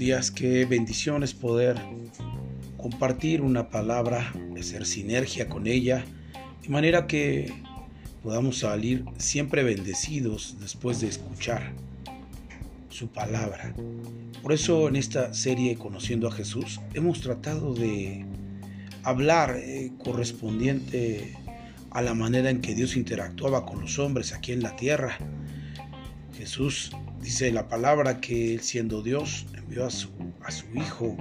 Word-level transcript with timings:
días, 0.00 0.30
qué 0.30 0.64
bendición 0.64 1.22
es 1.22 1.34
poder 1.34 1.76
compartir 2.78 3.42
una 3.42 3.68
palabra, 3.68 4.32
hacer 4.58 4.86
sinergia 4.86 5.46
con 5.46 5.66
ella, 5.66 6.06
de 6.62 6.68
manera 6.70 7.06
que 7.06 7.52
podamos 8.22 8.60
salir 8.60 9.04
siempre 9.18 9.62
bendecidos 9.62 10.56
después 10.58 11.02
de 11.02 11.08
escuchar 11.08 11.74
su 12.88 13.08
palabra. 13.08 13.74
Por 14.42 14.54
eso 14.54 14.88
en 14.88 14.96
esta 14.96 15.34
serie 15.34 15.76
Conociendo 15.76 16.28
a 16.28 16.32
Jesús 16.32 16.80
hemos 16.94 17.20
tratado 17.20 17.74
de 17.74 18.24
hablar 19.02 19.54
eh, 19.58 19.92
correspondiente 20.02 21.36
a 21.90 22.00
la 22.00 22.14
manera 22.14 22.48
en 22.48 22.62
que 22.62 22.74
Dios 22.74 22.96
interactuaba 22.96 23.66
con 23.66 23.82
los 23.82 23.98
hombres 23.98 24.32
aquí 24.32 24.52
en 24.52 24.62
la 24.62 24.74
tierra. 24.76 25.18
Jesús 26.38 26.90
dice 27.20 27.52
la 27.52 27.68
palabra 27.68 28.18
que 28.22 28.54
él 28.54 28.62
siendo 28.62 29.02
Dios 29.02 29.44
envió 29.70 29.86
a 29.86 29.90
su, 29.90 30.08
a 30.42 30.50
su 30.50 30.66
Hijo 30.74 31.16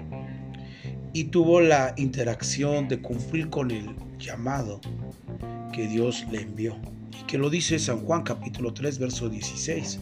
y 1.13 1.26
tuvo 1.26 1.62
la 1.62 1.94
interacción 1.98 2.88
de 2.88 2.99
cumplir 2.99 3.48
con 3.52 3.70
el 3.70 3.95
llamado 4.17 4.81
que 5.72 5.88
Dios 5.88 6.25
le 6.31 6.41
envió. 6.41 6.75
Y 7.12 7.23
que 7.27 7.38
lo 7.38 7.52
dice 7.52 7.77
San 7.77 7.99
Juan 7.99 8.23
capítulo 8.23 8.73
3 8.73 8.98
verso 8.98 9.30
16. 9.30 9.99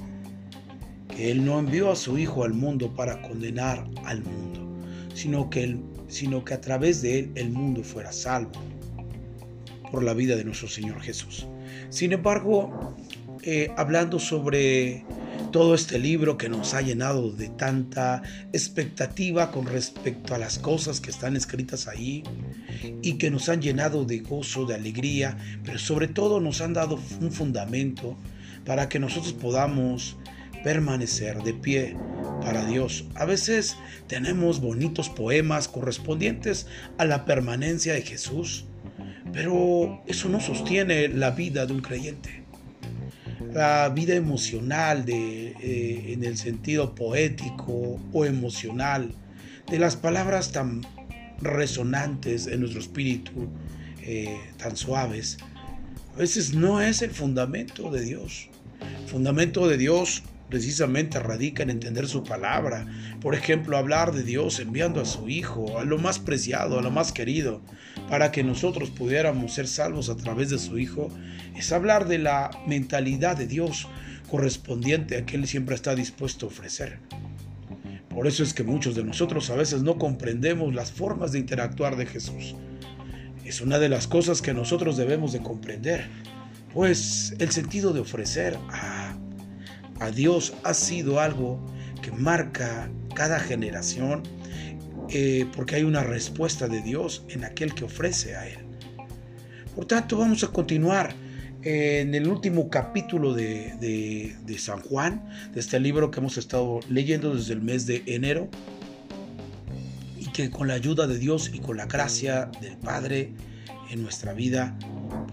Que 1.13 1.29
Él 1.29 1.43
no 1.43 1.59
envió 1.59 1.91
a 1.91 1.97
su 1.97 2.17
Hijo 2.17 2.45
al 2.45 2.53
mundo 2.53 2.93
para 2.95 3.21
condenar 3.21 3.85
al 4.05 4.23
mundo, 4.23 4.65
sino 5.13 5.49
que, 5.49 5.65
él, 5.65 5.81
sino 6.07 6.45
que 6.45 6.53
a 6.53 6.61
través 6.61 7.01
de 7.01 7.19
Él 7.19 7.31
el 7.35 7.49
mundo 7.49 7.83
fuera 7.83 8.13
salvo 8.13 8.61
por 9.91 10.03
la 10.03 10.13
vida 10.13 10.37
de 10.37 10.45
nuestro 10.45 10.69
Señor 10.69 11.01
Jesús. 11.01 11.47
Sin 11.89 12.13
embargo, 12.13 12.95
eh, 13.43 13.71
hablando 13.75 14.19
sobre 14.19 15.03
todo 15.57 15.73
este 15.73 15.97
libro 15.97 16.37
que 16.37 16.49
nos 16.49 16.75
ha 16.75 16.81
llenado 16.81 17.31
de 17.31 17.49
tanta 17.49 18.21
expectativa 18.53 19.49
con 19.49 19.65
respecto 19.65 20.35
a 20.35 20.37
las 20.37 20.59
cosas 20.59 21.01
que 21.01 21.09
están 21.09 21.35
escritas 21.35 21.87
ahí 21.87 22.21
y 23.01 23.13
que 23.13 23.31
nos 23.31 23.49
han 23.49 23.59
llenado 23.59 24.05
de 24.05 24.19
gozo, 24.19 24.67
de 24.67 24.75
alegría, 24.75 25.35
pero 25.65 25.79
sobre 25.79 26.09
todo 26.09 26.39
nos 26.39 26.61
han 26.61 26.73
dado 26.73 26.99
un 27.21 27.31
fundamento 27.31 28.15
para 28.65 28.87
que 28.87 28.99
nosotros 28.99 29.33
podamos 29.33 30.15
permanecer 30.63 31.41
de 31.41 31.55
pie 31.55 31.97
para 32.43 32.63
Dios. 32.63 33.05
A 33.15 33.25
veces 33.25 33.77
tenemos 34.05 34.61
bonitos 34.61 35.09
poemas 35.09 35.67
correspondientes 35.67 36.67
a 36.99 37.05
la 37.05 37.25
permanencia 37.25 37.95
de 37.95 38.03
Jesús, 38.03 38.65
pero 39.33 40.03
eso 40.05 40.29
no 40.29 40.39
sostiene 40.39 41.07
la 41.07 41.31
vida 41.31 41.65
de 41.65 41.73
un 41.73 41.81
creyente 41.81 42.46
la 43.57 43.89
vida 43.89 44.13
emocional 44.13 45.03
de, 45.03 45.47
eh, 45.59 46.13
en 46.13 46.23
el 46.23 46.37
sentido 46.37 46.93
poético 46.93 47.99
o 48.13 48.23
emocional 48.23 49.11
de 49.67 49.79
las 49.79 49.95
palabras 49.95 50.51
tan 50.51 50.85
resonantes 51.41 52.45
en 52.45 52.59
nuestro 52.59 52.79
espíritu, 52.79 53.49
eh, 54.03 54.37
tan 54.57 54.77
suaves, 54.77 55.39
a 56.13 56.19
veces 56.19 56.53
no 56.53 56.81
es 56.81 57.01
el 57.01 57.09
fundamento 57.09 57.89
de 57.89 58.01
Dios. 58.01 58.47
El 58.79 59.09
fundamento 59.09 59.67
de 59.67 59.77
Dios 59.77 60.21
precisamente 60.49 61.19
radica 61.19 61.63
en 61.63 61.69
entender 61.69 62.07
su 62.07 62.23
palabra. 62.23 62.85
Por 63.21 63.35
ejemplo, 63.35 63.77
hablar 63.77 64.13
de 64.13 64.23
Dios 64.23 64.59
enviando 64.59 65.01
a 65.01 65.05
su 65.05 65.29
Hijo, 65.29 65.79
a 65.79 65.83
lo 65.83 65.97
más 65.97 66.19
preciado, 66.19 66.79
a 66.79 66.81
lo 66.81 66.91
más 66.91 67.11
querido, 67.11 67.61
para 68.09 68.31
que 68.31 68.43
nosotros 68.43 68.89
pudiéramos 68.89 69.53
ser 69.53 69.67
salvos 69.67 70.09
a 70.09 70.15
través 70.17 70.49
de 70.49 70.59
su 70.59 70.77
Hijo, 70.77 71.09
es 71.55 71.71
hablar 71.71 72.07
de 72.07 72.19
la 72.19 72.51
mentalidad 72.67 73.37
de 73.37 73.47
Dios 73.47 73.87
correspondiente 74.29 75.17
a 75.17 75.25
que 75.25 75.35
Él 75.35 75.47
siempre 75.47 75.75
está 75.75 75.95
dispuesto 75.95 76.45
a 76.45 76.49
ofrecer. 76.49 76.99
Por 78.09 78.25
eso 78.25 78.41
es 78.41 78.53
que 78.53 78.63
muchos 78.63 78.95
de 78.95 79.03
nosotros 79.03 79.49
a 79.49 79.55
veces 79.55 79.83
no 79.83 79.97
comprendemos 79.97 80.73
las 80.73 80.91
formas 80.91 81.31
de 81.31 81.39
interactuar 81.39 81.97
de 81.97 82.07
Jesús. 82.07 82.55
Es 83.45 83.61
una 83.61 83.79
de 83.79 83.89
las 83.89 84.07
cosas 84.07 84.41
que 84.41 84.53
nosotros 84.53 84.97
debemos 84.97 85.33
de 85.33 85.39
comprender, 85.39 86.09
pues 86.73 87.35
el 87.39 87.51
sentido 87.51 87.93
de 87.93 87.99
ofrecer 87.99 88.57
a 88.71 89.06
a 89.99 90.11
Dios 90.11 90.53
ha 90.63 90.73
sido 90.73 91.19
algo 91.19 91.59
que 92.01 92.11
marca 92.11 92.89
cada 93.15 93.39
generación 93.39 94.23
eh, 95.09 95.45
porque 95.55 95.75
hay 95.75 95.83
una 95.83 96.03
respuesta 96.03 96.67
de 96.67 96.81
Dios 96.81 97.23
en 97.29 97.45
aquel 97.45 97.73
que 97.73 97.85
ofrece 97.85 98.35
a 98.35 98.47
Él. 98.47 98.59
Por 99.75 99.85
tanto, 99.85 100.17
vamos 100.17 100.43
a 100.43 100.47
continuar 100.47 101.13
en 101.61 102.13
el 102.13 102.27
último 102.27 102.69
capítulo 102.69 103.33
de, 103.33 104.35
de 104.45 104.57
San 104.57 104.81
Juan, 104.81 105.27
de 105.53 105.59
este 105.59 105.79
libro 105.79 106.11
que 106.11 106.19
hemos 106.19 106.37
estado 106.37 106.79
leyendo 106.89 107.35
desde 107.35 107.53
el 107.53 107.61
mes 107.61 107.85
de 107.85 108.03
enero, 108.05 108.49
y 110.17 110.25
que 110.27 110.49
con 110.49 110.67
la 110.67 110.73
ayuda 110.73 111.07
de 111.07 111.17
Dios 111.17 111.51
y 111.53 111.59
con 111.59 111.77
la 111.77 111.85
gracia 111.85 112.49
del 112.61 112.77
Padre 112.77 113.33
en 113.89 114.01
nuestra 114.01 114.33
vida, 114.33 114.77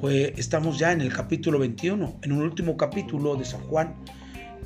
pues 0.00 0.32
estamos 0.36 0.78
ya 0.78 0.92
en 0.92 1.00
el 1.00 1.12
capítulo 1.12 1.58
21, 1.58 2.20
en 2.22 2.32
un 2.32 2.42
último 2.42 2.76
capítulo 2.76 3.36
de 3.36 3.44
San 3.44 3.62
Juan, 3.62 3.94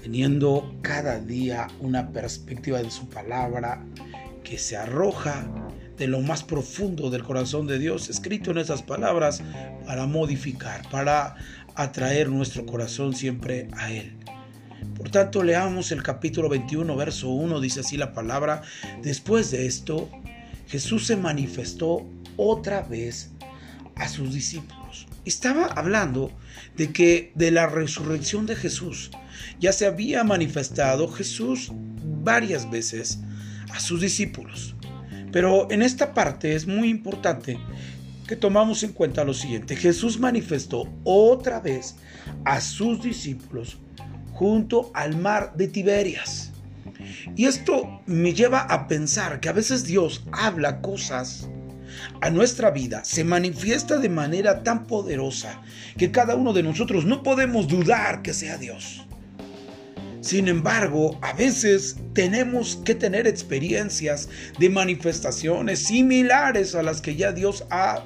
teniendo 0.02 0.74
cada 0.82 1.20
día 1.20 1.68
una 1.80 2.10
perspectiva 2.12 2.82
de 2.82 2.90
su 2.90 3.08
palabra 3.08 3.84
que 4.44 4.58
se 4.58 4.76
arroja 4.76 5.46
de 5.96 6.06
lo 6.06 6.20
más 6.20 6.44
profundo 6.44 7.10
del 7.10 7.24
corazón 7.24 7.66
de 7.66 7.78
Dios, 7.78 8.08
escrito 8.08 8.52
en 8.52 8.58
esas 8.58 8.82
palabras, 8.82 9.42
para 9.84 10.06
modificar, 10.06 10.88
para 10.90 11.36
atraer 11.74 12.28
nuestro 12.28 12.64
corazón 12.64 13.14
siempre 13.14 13.68
a 13.76 13.90
Él. 13.90 14.16
Por 14.96 15.10
tanto, 15.10 15.42
leamos 15.42 15.90
el 15.92 16.02
capítulo 16.02 16.48
21, 16.48 16.96
verso 16.96 17.28
1, 17.30 17.60
dice 17.60 17.80
así 17.80 17.96
la 17.96 18.12
palabra, 18.12 18.62
después 19.02 19.50
de 19.50 19.66
esto, 19.66 20.08
Jesús 20.68 21.06
se 21.06 21.16
manifestó 21.16 22.06
otra 22.36 22.82
vez 22.82 23.30
a 23.96 24.08
sus 24.08 24.32
discípulos. 24.32 25.06
Estaba 25.24 25.66
hablando 25.66 26.30
de 26.76 26.92
que 26.92 27.32
de 27.34 27.50
la 27.50 27.66
resurrección 27.66 28.46
de 28.46 28.56
Jesús 28.56 29.10
ya 29.58 29.72
se 29.72 29.86
había 29.86 30.24
manifestado 30.24 31.08
Jesús 31.08 31.72
varias 32.22 32.70
veces 32.70 33.20
a 33.72 33.80
sus 33.80 34.00
discípulos. 34.00 34.74
Pero 35.32 35.70
en 35.70 35.82
esta 35.82 36.14
parte 36.14 36.54
es 36.54 36.66
muy 36.66 36.88
importante 36.88 37.58
que 38.26 38.36
tomamos 38.36 38.82
en 38.82 38.92
cuenta 38.92 39.24
lo 39.24 39.34
siguiente. 39.34 39.76
Jesús 39.76 40.18
manifestó 40.18 40.88
otra 41.04 41.60
vez 41.60 41.96
a 42.44 42.60
sus 42.60 43.02
discípulos 43.02 43.78
junto 44.32 44.90
al 44.94 45.16
mar 45.16 45.54
de 45.56 45.68
Tiberias. 45.68 46.52
Y 47.36 47.46
esto 47.46 48.02
me 48.06 48.34
lleva 48.34 48.60
a 48.60 48.86
pensar 48.86 49.40
que 49.40 49.48
a 49.48 49.52
veces 49.52 49.84
Dios 49.84 50.24
habla 50.32 50.80
cosas 50.80 51.48
a 52.20 52.30
nuestra 52.30 52.70
vida, 52.70 53.04
se 53.04 53.24
manifiesta 53.24 53.98
de 53.98 54.08
manera 54.08 54.62
tan 54.62 54.86
poderosa 54.86 55.60
que 55.96 56.10
cada 56.10 56.36
uno 56.36 56.52
de 56.52 56.62
nosotros 56.62 57.04
no 57.04 57.22
podemos 57.22 57.66
dudar 57.68 58.22
que 58.22 58.34
sea 58.34 58.58
Dios. 58.58 59.07
Sin 60.28 60.46
embargo, 60.46 61.18
a 61.22 61.32
veces 61.32 61.96
tenemos 62.12 62.76
que 62.84 62.94
tener 62.94 63.26
experiencias 63.26 64.28
de 64.58 64.68
manifestaciones 64.68 65.78
similares 65.78 66.74
a 66.74 66.82
las 66.82 67.00
que 67.00 67.16
ya 67.16 67.32
Dios 67.32 67.64
ha 67.70 68.04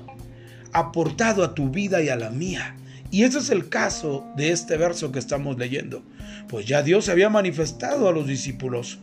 aportado 0.72 1.42
a 1.42 1.56
tu 1.56 1.70
vida 1.70 2.00
y 2.00 2.10
a 2.10 2.14
la 2.14 2.30
mía. 2.30 2.76
Y 3.10 3.24
ese 3.24 3.38
es 3.38 3.50
el 3.50 3.68
caso 3.68 4.24
de 4.36 4.52
este 4.52 4.76
verso 4.76 5.10
que 5.10 5.18
estamos 5.18 5.58
leyendo. 5.58 6.04
Pues 6.46 6.64
ya 6.64 6.84
Dios 6.84 7.08
había 7.08 7.28
manifestado 7.28 8.08
a 8.08 8.12
los 8.12 8.28
discípulos 8.28 9.00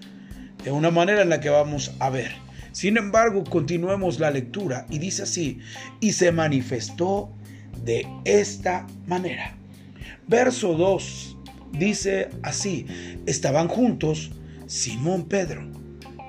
de 0.63 0.72
una 0.72 0.90
manera 0.90 1.22
en 1.22 1.28
la 1.28 1.41
que 1.41 1.50
vamos 1.50 1.91
a 2.00 2.09
ver. 2.09 2.31
Sin 2.72 2.96
embargo, 2.96 3.44
continuemos 3.44 4.18
la 4.22 4.31
lectura 4.31 4.86
y 4.90 4.97
dice 4.97 5.24
así, 5.24 5.59
y 6.00 6.13
se 6.13 6.31
manifestó 6.31 7.34
de 7.84 8.07
esta 8.24 8.88
manera. 9.07 9.57
Verso 10.25 10.75
2 10.75 11.36
dice 11.71 12.30
así, 12.44 12.86
estaban 13.25 13.68
juntos 13.68 14.31
Simón 14.68 15.27
Pedro, 15.27 15.68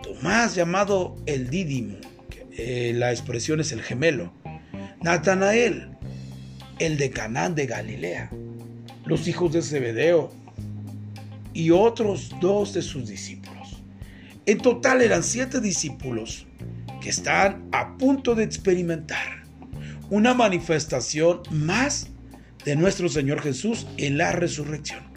Tomás 0.03 0.55
llamado 0.55 1.17
el 1.27 1.51
Dídimo, 1.51 1.97
eh, 2.53 2.93
la 2.95 3.11
expresión 3.11 3.61
es 3.61 3.73
el 3.73 3.83
gemelo, 3.83 4.33
Natanael, 5.03 5.89
el 6.79 6.97
de 6.97 7.11
Canaán 7.11 7.55
de 7.55 7.67
Galilea, 7.67 8.31
los 9.05 9.29
hijos 9.29 9.53
de 9.53 9.63
Zebedeo 9.63 10.33
y 11.53 11.71
otros 11.71 12.35
dos 12.41 12.75
de 12.75 12.83
sus 12.83 13.09
discípulos. 13.09 13.83
En 14.47 14.59
total 14.59 15.03
eran 15.03 15.23
siete 15.23 15.61
discípulos 15.61 16.47
que 17.01 17.11
están 17.11 17.69
a 17.73 17.97
punto 17.97 18.35
de 18.35 18.45
experimentar 18.45 19.45
una 20.11 20.35
manifestación 20.35 21.43
más 21.51 22.09
de 22.65 22.77
nuestro 22.77 23.09
Señor 23.09 23.41
Jesús 23.41 23.87
en 23.97 24.19
la 24.19 24.33
resurrección. 24.33 25.10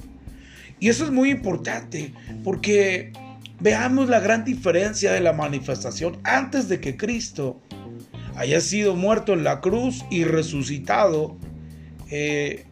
Y 0.83 0.89
eso 0.89 1.05
es 1.05 1.11
muy 1.11 1.29
importante 1.29 2.11
porque 2.43 3.13
veamos 3.61 4.09
la 4.09 4.19
gran 4.19 4.43
diferencia 4.43 5.13
de 5.13 5.21
la 5.21 5.31
manifestación 5.31 6.17
antes 6.25 6.67
de 6.67 6.81
que 6.81 6.97
Cristo 6.97 7.61
haya 8.35 8.59
sido 8.59 8.93
muerto 8.93 9.31
en 9.31 9.45
la 9.45 9.61
cruz 9.61 10.03
y 10.11 10.25
resucitado. 10.25 11.37
Eh, 12.11 12.65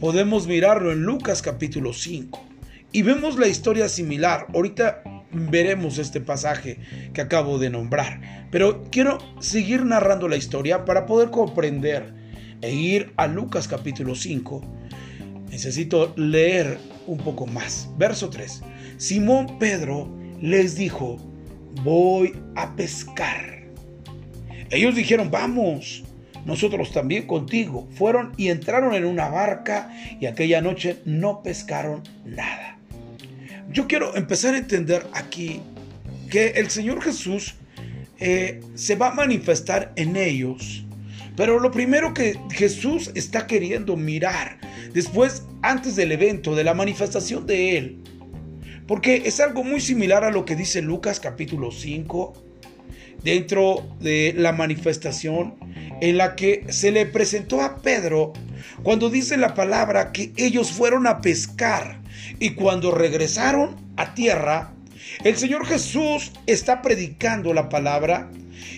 podemos 0.00 0.48
mirarlo 0.48 0.90
en 0.90 1.04
Lucas 1.04 1.40
capítulo 1.40 1.92
5 1.92 2.44
y 2.90 3.02
vemos 3.02 3.38
la 3.38 3.46
historia 3.46 3.88
similar. 3.88 4.48
Ahorita 4.52 5.04
veremos 5.30 5.98
este 5.98 6.20
pasaje 6.20 6.80
que 7.14 7.20
acabo 7.20 7.60
de 7.60 7.70
nombrar. 7.70 8.48
Pero 8.50 8.82
quiero 8.90 9.18
seguir 9.38 9.84
narrando 9.84 10.26
la 10.26 10.36
historia 10.36 10.84
para 10.84 11.06
poder 11.06 11.30
comprender 11.30 12.12
e 12.60 12.72
ir 12.72 13.12
a 13.16 13.28
Lucas 13.28 13.68
capítulo 13.68 14.16
5. 14.16 14.62
Necesito 15.48 16.12
leer 16.16 16.95
un 17.06 17.18
poco 17.18 17.46
más. 17.46 17.88
Verso 17.96 18.30
3. 18.30 18.62
Simón 18.96 19.58
Pedro 19.58 20.08
les 20.40 20.76
dijo, 20.76 21.18
voy 21.82 22.34
a 22.54 22.74
pescar. 22.76 23.64
Ellos 24.70 24.94
dijeron, 24.94 25.30
vamos, 25.30 26.04
nosotros 26.44 26.92
también 26.92 27.26
contigo. 27.26 27.88
Fueron 27.92 28.32
y 28.36 28.48
entraron 28.48 28.94
en 28.94 29.04
una 29.04 29.28
barca 29.28 29.92
y 30.20 30.26
aquella 30.26 30.60
noche 30.60 30.98
no 31.04 31.42
pescaron 31.42 32.02
nada. 32.24 32.78
Yo 33.70 33.86
quiero 33.86 34.16
empezar 34.16 34.54
a 34.54 34.58
entender 34.58 35.06
aquí 35.12 35.60
que 36.30 36.48
el 36.50 36.70
Señor 36.70 37.02
Jesús 37.02 37.56
eh, 38.18 38.60
se 38.74 38.94
va 38.94 39.08
a 39.08 39.14
manifestar 39.14 39.92
en 39.96 40.16
ellos. 40.16 40.85
Pero 41.36 41.60
lo 41.60 41.70
primero 41.70 42.14
que 42.14 42.38
Jesús 42.50 43.10
está 43.14 43.46
queriendo 43.46 43.96
mirar 43.96 44.58
después, 44.92 45.44
antes 45.62 45.96
del 45.96 46.12
evento, 46.12 46.54
de 46.54 46.64
la 46.64 46.74
manifestación 46.74 47.46
de 47.46 47.76
Él, 47.76 48.02
porque 48.86 49.22
es 49.26 49.40
algo 49.40 49.62
muy 49.64 49.80
similar 49.80 50.24
a 50.24 50.30
lo 50.30 50.44
que 50.44 50.56
dice 50.56 50.80
Lucas 50.80 51.20
capítulo 51.20 51.70
5, 51.70 52.32
dentro 53.22 53.86
de 54.00 54.34
la 54.36 54.52
manifestación 54.52 55.56
en 56.00 56.16
la 56.16 56.36
que 56.36 56.64
se 56.68 56.92
le 56.92 57.06
presentó 57.06 57.60
a 57.60 57.78
Pedro 57.82 58.32
cuando 58.82 59.10
dice 59.10 59.36
la 59.36 59.54
palabra 59.54 60.12
que 60.12 60.32
ellos 60.36 60.70
fueron 60.70 61.06
a 61.06 61.20
pescar 61.20 62.00
y 62.38 62.50
cuando 62.50 62.92
regresaron 62.92 63.76
a 63.96 64.14
tierra, 64.14 64.74
el 65.24 65.36
Señor 65.36 65.66
Jesús 65.66 66.32
está 66.46 66.82
predicando 66.82 67.54
la 67.54 67.68
palabra 67.68 68.30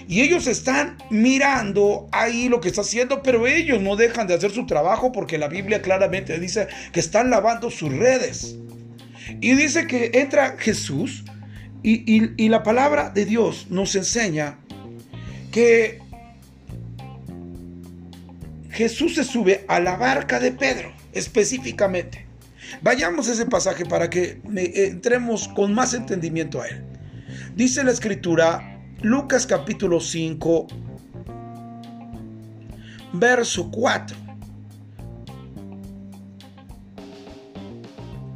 y 0.08 0.22
ellos 0.22 0.46
están 0.46 0.96
mirando 1.10 2.08
ahí 2.12 2.48
lo 2.48 2.60
que 2.60 2.68
está 2.68 2.80
haciendo, 2.80 3.22
pero 3.22 3.46
ellos 3.46 3.80
no 3.80 3.96
dejan 3.96 4.26
de 4.26 4.34
hacer 4.34 4.50
su 4.50 4.66
trabajo 4.66 5.12
porque 5.12 5.38
la 5.38 5.48
Biblia 5.48 5.82
claramente 5.82 6.38
dice 6.38 6.68
que 6.92 7.00
están 7.00 7.30
lavando 7.30 7.70
sus 7.70 7.92
redes. 7.92 8.56
Y 9.40 9.54
dice 9.54 9.86
que 9.86 10.10
entra 10.14 10.56
Jesús 10.58 11.24
y, 11.82 12.48
la 12.48 12.62
palabra 12.62 13.10
de 13.10 13.24
Dios 13.24 13.66
nos 13.70 13.94
enseña 13.94 14.58
que 15.52 16.00
Jesús 18.70 19.14
se 19.14 19.24
sube 19.24 19.64
a 19.68 19.80
la 19.80 19.96
barca 19.96 20.40
de 20.40 20.52
Pedro, 20.52 20.92
específicamente. 21.12 22.27
Vayamos 22.82 23.28
a 23.28 23.32
ese 23.32 23.46
pasaje 23.46 23.84
para 23.84 24.10
que 24.10 24.40
entremos 24.44 25.48
con 25.48 25.74
más 25.74 25.94
entendimiento 25.94 26.60
a 26.60 26.68
él. 26.68 26.84
Dice 27.54 27.82
la 27.84 27.90
escritura, 27.90 28.80
Lucas 29.02 29.46
capítulo 29.46 30.00
5, 30.00 30.66
verso 33.12 33.70
4. 33.70 34.16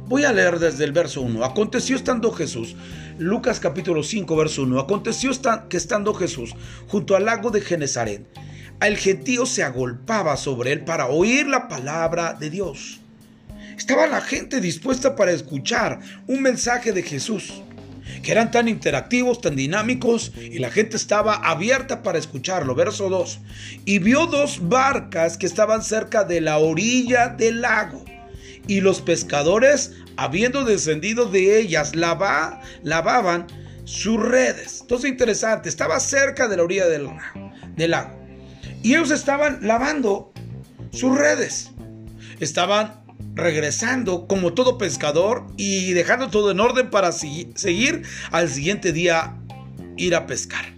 Voy 0.07 0.25
a 0.25 0.33
leer 0.33 0.59
desde 0.59 0.83
el 0.83 0.91
verso 0.91 1.21
1. 1.21 1.43
Aconteció 1.43 1.95
estando 1.95 2.31
Jesús, 2.31 2.75
Lucas 3.17 3.59
capítulo 3.59 4.03
5, 4.03 4.35
verso 4.35 4.63
1. 4.63 4.79
Aconteció 4.79 5.31
que 5.69 5.77
estando 5.77 6.13
Jesús 6.13 6.53
junto 6.87 7.15
al 7.15 7.25
lago 7.25 7.49
de 7.51 7.61
Genezaret, 7.61 8.27
el 8.81 8.97
gentío 8.97 9.45
se 9.45 9.63
agolpaba 9.63 10.35
sobre 10.35 10.73
él 10.73 10.83
para 10.83 11.07
oír 11.07 11.47
la 11.47 11.67
palabra 11.67 12.33
de 12.33 12.49
Dios. 12.49 13.02
Estaba 13.77 14.07
la 14.07 14.21
gente 14.21 14.61
dispuesta 14.61 15.15
para 15.15 15.31
escuchar 15.31 15.99
un 16.27 16.41
mensaje 16.41 16.91
de 16.91 17.03
Jesús, 17.03 17.61
que 18.21 18.31
eran 18.31 18.51
tan 18.51 18.67
interactivos, 18.67 19.41
tan 19.41 19.55
dinámicos, 19.55 20.31
y 20.37 20.59
la 20.59 20.69
gente 20.69 20.97
estaba 20.97 21.35
abierta 21.35 22.03
para 22.03 22.19
escucharlo. 22.19 22.75
Verso 22.75 23.09
2. 23.09 23.39
Y 23.85 23.99
vio 23.99 24.27
dos 24.27 24.69
barcas 24.69 25.37
que 25.37 25.45
estaban 25.45 25.83
cerca 25.83 26.23
de 26.23 26.41
la 26.41 26.57
orilla 26.57 27.27
del 27.27 27.61
lago, 27.61 28.03
y 28.67 28.81
los 28.81 29.01
pescadores 29.01 29.91
habiendo 30.15 30.63
descendido 30.63 31.25
de 31.25 31.59
ellas, 31.59 31.95
lavaban 31.95 33.47
sus 33.85 34.21
redes. 34.21 34.79
Entonces 34.81 35.09
interesante, 35.09 35.69
estaba 35.69 35.99
cerca 35.99 36.47
de 36.47 36.57
la 36.57 36.63
orilla 36.63 36.87
del, 36.87 37.09
del 37.75 37.91
lago. 37.91 38.17
Y 38.81 38.93
ellos 38.93 39.11
estaban 39.11 39.59
lavando 39.61 40.33
sus 40.91 41.17
redes. 41.17 41.71
Estaban 42.39 43.02
regresando 43.35 44.27
como 44.27 44.53
todo 44.53 44.77
pescador 44.77 45.45
y 45.57 45.93
dejando 45.93 46.29
todo 46.29 46.51
en 46.51 46.59
orden 46.59 46.89
para 46.89 47.11
seguir 47.11 48.03
al 48.31 48.49
siguiente 48.49 48.93
día 48.93 49.35
ir 49.97 50.15
a 50.15 50.27
pescar. 50.27 50.73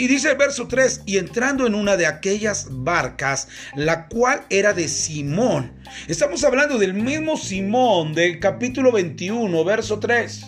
Y 0.00 0.06
dice 0.06 0.30
el 0.30 0.36
verso 0.36 0.68
3, 0.68 1.02
y 1.06 1.16
entrando 1.16 1.66
en 1.66 1.74
una 1.74 1.96
de 1.96 2.06
aquellas 2.06 2.68
barcas, 2.70 3.48
la 3.74 4.06
cual 4.06 4.42
era 4.48 4.72
de 4.72 4.86
Simón. 4.86 5.72
Estamos 6.06 6.44
hablando 6.44 6.78
del 6.78 6.94
mismo 6.94 7.36
Simón 7.36 8.14
del 8.14 8.38
capítulo 8.38 8.92
21, 8.92 9.64
verso 9.64 9.98
3. 9.98 10.46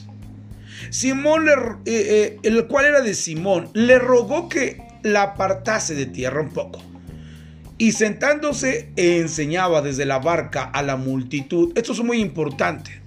Simón, 0.90 1.48
eh, 1.48 1.82
eh, 1.84 2.38
el 2.44 2.68
cual 2.68 2.86
era 2.86 3.00
de 3.00 3.12
Simón, 3.12 3.68
le 3.74 3.98
rogó 3.98 4.48
que 4.48 4.80
la 5.02 5.22
apartase 5.22 5.96
de 5.96 6.06
tierra 6.06 6.40
un 6.40 6.50
poco. 6.50 6.80
Y 7.80 7.92
sentándose 7.92 8.90
enseñaba 8.96 9.80
desde 9.80 10.04
la 10.04 10.18
barca 10.18 10.64
a 10.64 10.82
la 10.82 10.96
multitud. 10.96 11.72
Esto 11.78 11.92
es 11.94 12.00
muy 12.00 12.20
importante. 12.20 13.00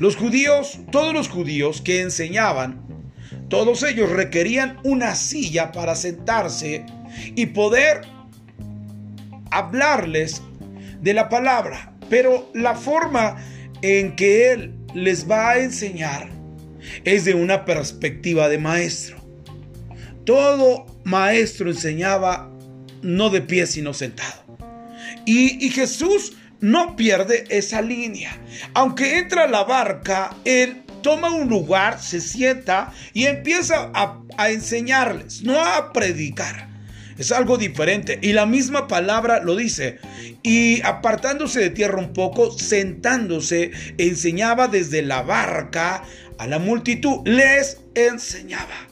Los 0.00 0.16
judíos, 0.16 0.80
todos 0.90 1.14
los 1.14 1.28
judíos 1.28 1.80
que 1.80 2.00
enseñaban, 2.00 2.82
todos 3.48 3.84
ellos 3.84 4.10
requerían 4.10 4.80
una 4.82 5.14
silla 5.14 5.70
para 5.70 5.94
sentarse 5.94 6.84
y 7.36 7.46
poder 7.46 8.00
hablarles 9.52 10.42
de 11.00 11.14
la 11.14 11.28
palabra. 11.28 11.94
Pero 12.10 12.50
la 12.54 12.74
forma 12.74 13.36
en 13.82 14.16
que 14.16 14.50
Él 14.50 14.74
les 14.94 15.30
va 15.30 15.50
a 15.50 15.58
enseñar 15.60 16.28
es 17.04 17.24
de 17.24 17.34
una 17.34 17.64
perspectiva 17.64 18.48
de 18.48 18.58
maestro. 18.58 19.16
Todo 20.24 20.86
maestro 21.04 21.70
enseñaba 21.70 22.50
no 23.02 23.30
de 23.30 23.40
pie 23.40 23.66
sino 23.66 23.94
sentado. 23.94 24.44
Y, 25.24 25.70
Jesús 25.70 26.34
no 26.60 26.96
pierde 26.96 27.44
esa 27.50 27.82
línea. 27.82 28.36
Aunque 28.74 29.18
entra 29.18 29.44
a 29.44 29.48
la 29.48 29.64
barca, 29.64 30.36
Él 30.44 30.82
toma 31.02 31.30
un 31.30 31.48
lugar, 31.48 32.00
se 32.00 32.20
sienta 32.20 32.92
y 33.12 33.26
empieza 33.26 33.92
a, 33.94 34.22
enseñarles, 34.48 35.42
no 35.42 35.60
a 35.60 35.92
predicar. 35.92 36.68
Es 37.18 37.32
algo 37.32 37.58
diferente. 37.58 38.18
Y 38.22 38.32
la 38.32 38.46
misma 38.46 38.88
palabra 38.88 39.42
lo 39.42 39.56
dice. 39.56 39.98
Y 40.42 40.80
apartándose 40.82 41.60
de 41.60 41.70
tierra 41.70 41.98
un 41.98 42.12
poco, 42.12 42.56
sentándose, 42.56 43.72
enseñaba 43.98 44.68
desde 44.68 45.02
la 45.02 45.22
barca 45.22 46.04
a 46.38 46.46
la 46.46 46.58
multitud. 46.58 47.26
Les 47.26 47.80
enseñaba. 47.94 48.87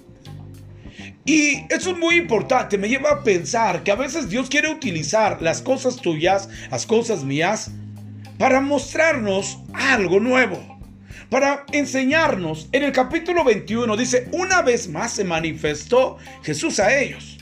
Y 1.27 1.65
eso 1.71 1.91
es 1.91 1.99
muy 1.99 2.17
importante. 2.17 2.79
Me 2.79 2.89
lleva 2.89 3.11
a 3.11 3.23
pensar 3.23 3.83
que 3.83 3.91
a 3.91 3.97
veces 3.97 4.31
Dios 4.31 4.49
quiere 4.49 4.71
utilizar 4.71 5.43
las 5.43 5.61
cosas 5.61 5.97
tuyas, 5.97 6.49
las 6.71 6.87
cosas 6.87 7.25
mías, 7.25 7.73
para 8.39 8.61
mostrarnos 8.61 9.59
algo 9.75 10.21
nuevo 10.21 10.77
para 11.31 11.65
enseñarnos. 11.73 12.69
En 12.73 12.83
el 12.83 12.93
capítulo 12.93 13.45
21 13.45 13.97
dice, 13.97 14.29
una 14.33 14.63
vez 14.63 14.89
más 14.89 15.13
se 15.13 15.25
manifestó 15.25 16.19
Jesús 16.43 16.79
a 16.79 16.97
ellos. 16.97 17.39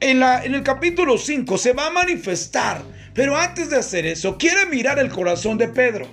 En, 0.00 0.20
la, 0.20 0.44
en 0.44 0.54
el 0.54 0.62
capítulo 0.62 1.18
5 1.18 1.58
se 1.58 1.72
va 1.72 1.86
a 1.86 1.90
manifestar, 1.90 2.82
pero 3.14 3.36
antes 3.36 3.70
de 3.70 3.76
hacer 3.76 4.06
eso, 4.06 4.36
quiere 4.38 4.66
mirar 4.66 4.98
el 4.98 5.10
corazón 5.10 5.58
de 5.58 5.68
Pedro. 5.68 6.08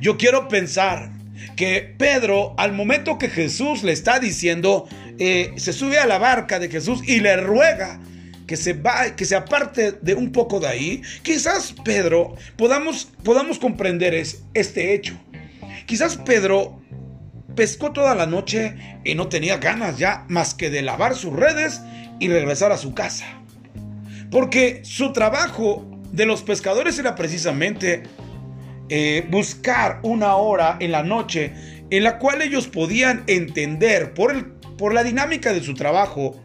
Yo 0.00 0.16
quiero 0.16 0.48
pensar 0.48 1.10
que 1.56 1.94
Pedro, 1.98 2.54
al 2.58 2.72
momento 2.72 3.18
que 3.18 3.28
Jesús 3.28 3.82
le 3.82 3.92
está 3.92 4.18
diciendo, 4.18 4.88
eh, 5.18 5.52
se 5.56 5.72
sube 5.72 5.98
a 5.98 6.06
la 6.06 6.18
barca 6.18 6.58
de 6.58 6.68
Jesús 6.68 7.02
y 7.06 7.20
le 7.20 7.36
ruega 7.36 8.00
que 8.46 8.56
se 8.56 8.72
va, 8.72 9.14
que 9.14 9.24
se 9.24 9.36
aparte 9.36 9.92
de 9.92 10.14
un 10.14 10.32
poco 10.32 10.58
de 10.58 10.66
ahí, 10.66 11.02
quizás 11.22 11.72
Pedro 11.84 12.34
podamos, 12.56 13.08
podamos 13.22 13.60
comprender 13.60 14.12
es, 14.12 14.42
este 14.54 14.92
hecho. 14.92 15.16
Quizás 15.86 16.16
Pedro 16.16 16.80
pescó 17.54 17.92
toda 17.92 18.14
la 18.14 18.26
noche 18.26 18.74
y 19.04 19.14
no 19.14 19.28
tenía 19.28 19.58
ganas 19.58 19.98
ya 19.98 20.24
más 20.28 20.54
que 20.54 20.68
de 20.68 20.82
lavar 20.82 21.14
sus 21.14 21.32
redes 21.32 21.80
y 22.18 22.26
regresar 22.26 22.72
a 22.72 22.76
su 22.76 22.92
casa. 22.92 23.26
Porque 24.32 24.80
su 24.84 25.12
trabajo 25.12 25.86
de 26.10 26.26
los 26.26 26.42
pescadores 26.42 26.98
era 26.98 27.14
precisamente 27.14 28.02
eh, 28.90 29.24
buscar 29.30 30.00
una 30.02 30.34
hora 30.34 30.76
en 30.80 30.90
la 30.90 31.04
noche 31.04 31.52
en 31.90 32.04
la 32.04 32.18
cual 32.18 32.42
ellos 32.42 32.66
podían 32.66 33.22
entender 33.28 34.14
por, 34.14 34.32
el, 34.32 34.46
por 34.76 34.92
la 34.94 35.04
dinámica 35.04 35.52
de 35.52 35.62
su 35.62 35.74
trabajo, 35.74 36.40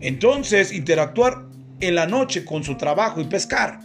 entonces 0.00 0.72
interactuar 0.72 1.46
en 1.80 1.94
la 1.94 2.06
noche 2.06 2.44
con 2.44 2.64
su 2.64 2.76
trabajo 2.76 3.20
y 3.20 3.24
pescar. 3.24 3.80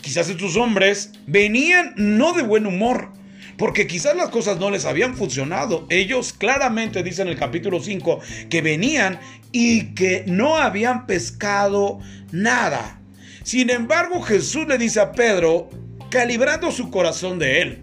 Quizás 0.00 0.28
estos 0.28 0.56
hombres 0.56 1.12
venían 1.26 1.94
no 1.96 2.32
de 2.32 2.42
buen 2.42 2.66
humor, 2.66 3.12
porque 3.56 3.86
quizás 3.86 4.16
las 4.16 4.30
cosas 4.30 4.58
no 4.58 4.70
les 4.70 4.84
habían 4.84 5.16
funcionado. 5.16 5.86
Ellos 5.90 6.32
claramente 6.32 7.02
dicen 7.02 7.26
en 7.26 7.34
el 7.34 7.38
capítulo 7.38 7.80
5 7.80 8.20
que 8.50 8.62
venían 8.62 9.18
y 9.52 9.94
que 9.94 10.24
no 10.26 10.56
habían 10.56 11.06
pescado 11.06 12.00
nada. 12.32 13.00
Sin 13.44 13.70
embargo, 13.70 14.22
Jesús 14.22 14.66
le 14.66 14.78
dice 14.78 15.00
a 15.00 15.12
Pedro, 15.12 15.68
calibrando 16.12 16.70
su 16.70 16.90
corazón 16.90 17.38
de 17.38 17.62
él, 17.62 17.78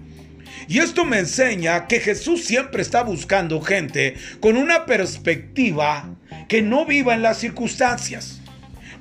y 0.68 0.78
esto 0.78 1.04
me 1.04 1.18
enseña 1.18 1.88
que 1.88 2.00
Jesús 2.00 2.46
siempre 2.46 2.84
está 2.84 3.02
buscando 3.02 3.60
gente 3.60 4.18
con 4.40 4.56
una 4.56 4.86
perspectiva 4.86 6.16
que 6.48 6.62
no 6.62 6.86
viva 6.86 7.16
en 7.16 7.24
las 7.24 7.40
circunstancias. 7.40 8.40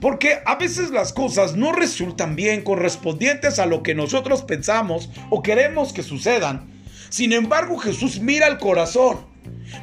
Porque 0.01 0.39
a 0.47 0.55
veces 0.55 0.91
las 0.91 1.13
cosas 1.13 1.57
no 1.57 1.73
resultan 1.73 2.37
bien 2.37 2.63
correspondientes 2.63 3.59
a 3.59 3.67
lo 3.67 3.83
que 3.83 3.95
nosotros 3.95 4.45
pensamos 4.45 5.11
o 5.29 5.43
queremos 5.43 5.93
que 5.93 6.03
sucedan. 6.03 6.67
Sin 7.11 7.35
embargo, 7.35 7.77
Jesús 7.77 8.21
mira 8.21 8.47
el 8.47 8.57
corazón. 8.57 9.27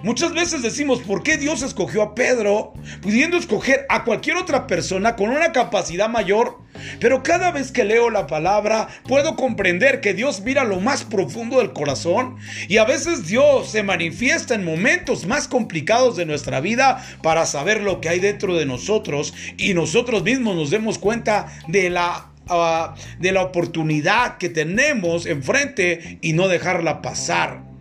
Muchas 0.04 0.34
veces 0.34 0.62
decimos, 0.62 1.02
¿por 1.02 1.24
qué 1.24 1.38
Dios 1.38 1.62
escogió 1.62 2.02
a 2.02 2.16
Pedro 2.16 2.74
pudiendo 3.02 3.38
escoger 3.38 3.86
a 3.90 4.04
cualquier 4.04 4.38
otra 4.38 4.68
persona 4.68 5.16
con 5.16 5.30
una 5.30 5.52
capacidad 5.52 6.10
mayor? 6.10 6.60
Pero 7.00 7.24
cada 7.24 7.52
vez 7.52 7.72
que 7.72 7.86
leo 7.86 8.10
la 8.10 8.28
palabra 8.28 8.88
puedo 9.08 9.36
comprender 9.36 10.02
que 10.02 10.14
Dios 10.14 10.42
mira 10.42 10.64
lo 10.64 10.80
más 10.80 11.04
profundo 11.04 11.60
del 11.60 11.74
corazón 11.74 12.38
y 12.68 12.78
a 12.78 12.86
veces 12.86 13.28
Dios 13.28 13.70
se 13.70 13.84
manifiesta 13.84 14.56
en 14.56 14.66
momentos 14.66 15.26
más 15.26 15.48
complicados 15.48 16.16
de 16.16 16.26
nuestra 16.26 16.60
vida 16.60 17.06
para 17.22 17.46
saber 17.46 17.82
lo 17.82 18.02
que 18.02 18.10
hay 18.10 18.20
dentro 18.20 18.56
de 18.56 18.66
nosotros 18.66 19.34
y 19.58 19.74
nosotros 19.74 20.24
mismos 20.24 20.56
nos 20.56 20.70
demos 20.70 21.00
cuenta 21.00 21.48
de 21.68 21.90
la 21.90 22.32
ah, 22.50 22.96
de 23.20 23.32
la 23.32 23.44
oportunidad 23.44 24.38
que 24.38 24.50
tenemos 24.50 25.26
enfrente 25.26 26.20
y 26.22 26.34
no 26.34 26.48
dejarla 26.48 27.02
pasar 27.02 27.75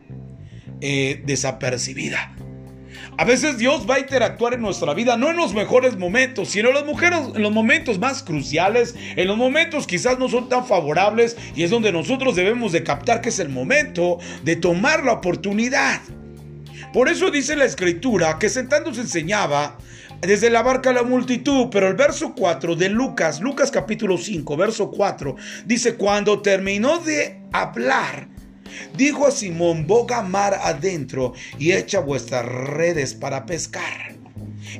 eh, 0.87 1.23
desapercibida. 1.25 2.37
A 3.17 3.25
veces 3.25 3.57
Dios 3.57 3.89
va 3.89 3.95
a 3.95 4.01
interactuar 4.01 4.53
en 4.53 4.61
nuestra 4.61 4.93
vida, 4.93 5.17
no 5.17 5.31
en 5.31 5.37
los 5.39 5.55
mejores 5.55 5.97
momentos, 5.97 6.51
sino 6.51 6.69
en 6.69 6.75
los, 6.75 6.85
mujeres, 6.85 7.21
en 7.35 7.41
los 7.43 7.53
momentos 7.53 7.99
más 7.99 8.23
cruciales, 8.23 8.95
en 9.17 9.27
los 9.27 9.39
momentos 9.39 9.87
quizás 9.87 10.19
no 10.19 10.29
son 10.29 10.51
tan 10.51 10.67
favorables 10.67 11.39
y 11.57 11.63
es 11.63 11.71
donde 11.71 11.91
nosotros 11.91 12.37
debemos 12.37 12.73
de 12.73 12.83
captar 12.83 13.23
que 13.23 13.31
es 13.31 13.39
el 13.39 13.49
momento 13.49 14.19
de 14.43 14.57
tomar 14.57 15.05
la 15.05 15.13
oportunidad. 15.13 16.03
Por 16.93 17.09
eso 17.09 17.31
dice 17.31 17.57
la 17.57 17.65
escritura 17.65 18.39
que 18.39 18.51
sentándose 18.51 19.01
enseñaba 19.01 19.79
desde 20.21 20.51
la 20.51 20.63
barca 20.63 20.93
la 20.93 21.03
multitud, 21.03 21.69
pero 21.71 21.89
el 21.89 21.95
verso 21.95 22.35
4 22.37 22.77
de 22.77 22.91
Lucas, 22.91 23.41
Lucas 23.41 23.71
capítulo 23.71 24.19
5, 24.19 24.55
verso 24.59 24.91
4, 24.91 25.35
dice, 25.65 25.95
cuando 25.95 26.43
terminó 26.43 26.99
de 26.99 27.41
hablar, 27.53 28.34
Dijo 28.97 29.27
a 29.27 29.31
Simón, 29.31 29.87
boga 29.87 30.23
mar 30.23 30.59
adentro 30.63 31.33
y 31.59 31.73
echa 31.73 32.01
vuestras 32.01 32.45
redes 32.47 33.15
para 33.15 33.47
pescar. 33.47 34.15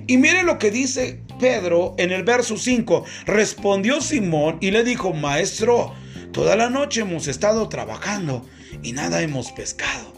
Y 0.07 0.17
mire 0.17 0.43
lo 0.43 0.59
que 0.59 0.71
dice 0.71 1.21
Pedro 1.39 1.95
en 1.99 2.11
el 2.11 2.25
verso 2.25 2.57
5. 2.57 3.05
Respondió 3.27 4.01
Simón 4.01 4.59
y 4.61 4.71
le 4.71 4.85
dijo, 4.85 5.13
Maestro, 5.13 5.95
toda 6.33 6.57
la 6.57 6.71
noche 6.71 7.03
hemos 7.03 7.29
estado 7.29 7.69
trabajando 7.69 8.47
y 8.83 8.93
nada 8.93 9.23
hemos 9.23 9.53
pescado. 9.53 10.15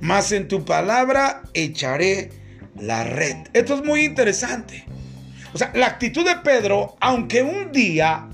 Mas 0.00 0.32
en 0.32 0.48
tu 0.48 0.64
palabra 0.64 1.42
echaré 1.54 2.30
la 2.78 3.04
red. 3.04 3.36
Esto 3.52 3.74
es 3.74 3.84
muy 3.84 4.04
interesante. 4.04 4.84
O 5.52 5.58
sea, 5.58 5.72
la 5.74 5.86
actitud 5.86 6.24
de 6.24 6.36
Pedro, 6.36 6.96
aunque 7.00 7.42
un 7.42 7.70
día 7.70 8.28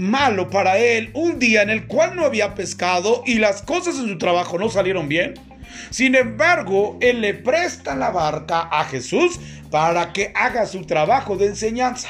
malo 0.00 0.48
para 0.48 0.78
él, 0.78 1.10
un 1.12 1.38
día 1.38 1.62
en 1.62 1.70
el 1.70 1.86
cual 1.86 2.16
no 2.16 2.24
había 2.24 2.54
pescado 2.54 3.22
y 3.26 3.34
las 3.34 3.62
cosas 3.62 3.96
en 3.96 4.08
su 4.08 4.18
trabajo 4.18 4.58
no 4.58 4.70
salieron 4.70 5.08
bien. 5.08 5.34
Sin 5.90 6.14
embargo, 6.14 6.98
él 7.00 7.20
le 7.20 7.34
presta 7.34 7.94
la 7.94 8.10
barca 8.10 8.68
a 8.72 8.84
Jesús 8.86 9.38
para 9.70 10.12
que 10.12 10.32
haga 10.34 10.66
su 10.66 10.86
trabajo 10.86 11.36
de 11.36 11.46
enseñanza. 11.46 12.08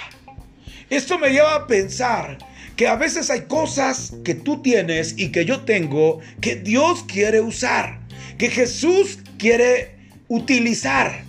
Esto 0.88 1.18
me 1.18 1.30
lleva 1.30 1.54
a 1.54 1.66
pensar 1.66 2.38
que 2.76 2.86
a 2.86 2.94
veces 2.94 3.28
hay 3.28 3.42
cosas 3.42 4.14
que 4.24 4.34
tú 4.34 4.62
tienes 4.62 5.14
y 5.18 5.32
que 5.32 5.44
yo 5.44 5.60
tengo 5.60 6.20
que 6.40 6.56
Dios 6.56 7.04
quiere 7.04 7.40
usar, 7.40 8.00
que 8.38 8.50
Jesús 8.50 9.18
quiere 9.36 9.96
utilizar 10.28 11.24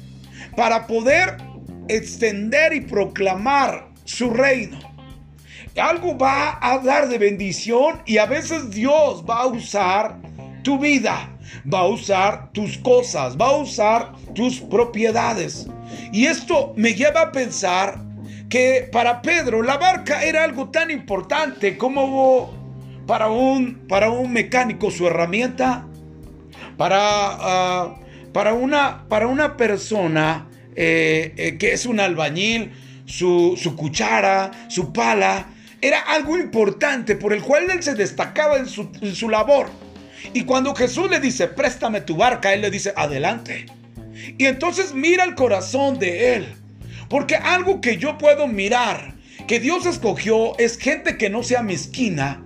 para 0.56 0.86
poder 0.88 1.38
extender 1.90 2.74
y 2.74 2.82
proclamar 2.82 3.90
su 4.06 4.30
reino 4.30 4.91
algo 5.80 6.18
va 6.18 6.58
a 6.62 6.80
dar 6.80 7.08
de 7.08 7.18
bendición 7.18 8.02
y 8.06 8.18
a 8.18 8.26
veces 8.26 8.72
Dios 8.72 9.24
va 9.30 9.42
a 9.42 9.48
usar 9.48 10.18
tu 10.64 10.78
vida, 10.78 11.30
va 11.72 11.80
a 11.80 11.88
usar 11.88 12.52
tus 12.52 12.78
cosas, 12.78 13.38
va 13.38 13.48
a 13.48 13.58
usar 13.58 14.14
tus 14.36 14.60
propiedades. 14.60 15.68
Y 16.12 16.26
esto 16.26 16.74
me 16.76 16.94
lleva 16.94 17.22
a 17.22 17.32
pensar 17.32 18.00
que 18.50 18.90
para 18.92 19.22
Pedro 19.22 19.64
la 19.64 19.78
barca 19.78 20.24
era 20.24 20.44
algo 20.44 20.70
tan 20.70 20.92
importante 20.92 21.78
como 21.78 22.54
para 23.08 23.30
un, 23.30 23.88
para 23.88 24.10
un 24.10 24.32
mecánico 24.32 24.92
su 24.92 25.08
herramienta, 25.08 25.86
para, 26.78 26.98
ah, 27.00 27.96
para, 28.34 28.54
una, 28.54 29.06
para 29.08 29.28
una 29.28 29.56
persona 29.58 30.48
eh, 30.76 31.34
eh, 31.38 31.58
que 31.58 31.74
es 31.74 31.86
un 31.86 32.00
albañil, 32.00 32.72
su, 33.06 33.58
su 33.58 33.76
cuchara, 33.76 34.52
su 34.70 34.94
pala, 34.94 35.48
era 35.82 36.00
algo 36.00 36.38
importante 36.38 37.16
por 37.16 37.34
el 37.34 37.42
cual 37.42 37.70
él 37.72 37.82
se 37.82 37.96
destacaba 37.96 38.58
en 38.58 38.68
su, 38.68 39.30
labor. 39.30 39.70
Y 40.34 40.44
cuando 40.44 40.76
Jesús 40.76 41.10
le 41.10 41.20
dice, 41.20 41.48
préstame 41.48 42.02
tu 42.02 42.16
barca, 42.16 42.54
él 42.54 42.62
le 42.62 42.70
dice, 42.70 42.94
adelante. 42.96 43.66
Y 44.38 44.46
entonces 44.46 44.94
mira 44.94 45.24
el 45.24 45.36
corazón 45.36 45.98
de 45.98 46.36
él. 46.36 46.48
Porque 47.10 47.36
algo 47.36 47.82
que 47.82 47.98
yo 47.98 48.18
puedo 48.18 48.48
mirar, 48.48 49.16
que 49.48 49.60
Dios 49.60 49.86
escogió, 49.86 50.58
es 50.60 50.78
gente 50.78 51.18
que 51.18 51.30
no 51.30 51.44
sea 51.44 51.64
mezquina, 51.64 52.44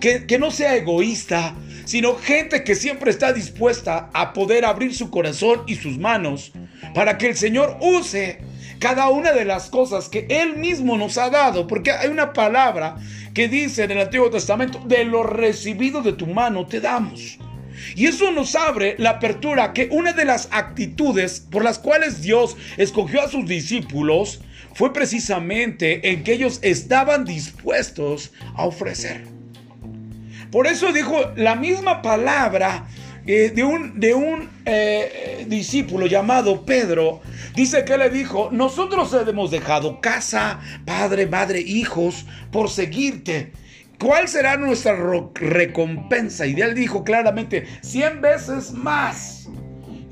que, 0.00 0.26
que 0.26 0.38
no 0.38 0.50
sea 0.50 0.76
egoísta, 0.76 1.54
sino 1.84 2.16
gente 2.16 2.64
que 2.64 2.74
siempre 2.74 3.10
está 3.10 3.32
dispuesta 3.32 4.10
a 4.12 4.32
poder 4.32 4.64
abrir 4.64 4.94
su 4.94 5.10
corazón 5.10 5.62
y 5.66 5.76
sus 5.76 5.98
manos 5.98 6.52
para 6.94 7.18
que 7.18 7.28
el 7.28 7.36
Señor 7.36 7.78
use 7.80 8.40
cada 8.82 9.10
una 9.10 9.30
de 9.30 9.44
las 9.44 9.70
cosas 9.70 10.08
que 10.08 10.26
Él 10.28 10.56
mismo 10.56 10.98
nos 10.98 11.16
ha 11.16 11.30
dado, 11.30 11.68
porque 11.68 11.92
hay 11.92 12.08
una 12.08 12.32
palabra 12.32 12.96
que 13.32 13.46
dice 13.46 13.84
en 13.84 13.92
el 13.92 14.00
Antiguo 14.00 14.28
Testamento, 14.28 14.82
de 14.84 15.04
lo 15.04 15.22
recibido 15.22 16.02
de 16.02 16.14
tu 16.14 16.26
mano 16.26 16.66
te 16.66 16.80
damos. 16.80 17.38
Y 17.94 18.06
eso 18.06 18.32
nos 18.32 18.56
abre 18.56 18.96
la 18.98 19.10
apertura 19.10 19.72
que 19.72 19.88
una 19.92 20.12
de 20.12 20.24
las 20.24 20.48
actitudes 20.50 21.38
por 21.38 21.62
las 21.62 21.78
cuales 21.78 22.22
Dios 22.22 22.56
escogió 22.76 23.22
a 23.22 23.28
sus 23.28 23.46
discípulos 23.46 24.40
fue 24.74 24.92
precisamente 24.92 26.10
en 26.10 26.24
que 26.24 26.32
ellos 26.32 26.58
estaban 26.62 27.24
dispuestos 27.24 28.32
a 28.56 28.64
ofrecer. 28.64 29.22
Por 30.50 30.66
eso 30.66 30.92
dijo 30.92 31.30
la 31.36 31.54
misma 31.54 32.02
palabra 32.02 32.88
eh, 33.26 33.52
de 33.54 33.62
un, 33.62 34.00
de 34.00 34.14
un 34.14 34.48
eh, 34.64 35.44
discípulo 35.48 36.06
llamado 36.06 36.64
Pedro, 36.64 37.20
dice 37.54 37.84
que 37.84 37.96
le 37.96 38.10
dijo, 38.10 38.48
nosotros 38.50 39.14
hemos 39.26 39.50
dejado 39.50 40.00
casa, 40.00 40.60
padre, 40.84 41.26
madre, 41.26 41.60
hijos, 41.60 42.26
por 42.50 42.68
seguirte. 42.68 43.52
¿Cuál 43.98 44.26
será 44.26 44.56
nuestra 44.56 44.96
recompensa? 45.34 46.46
Y 46.46 46.60
él 46.60 46.74
dijo 46.74 47.04
claramente, 47.04 47.66
100 47.82 48.20
veces 48.20 48.72
más. 48.72 49.48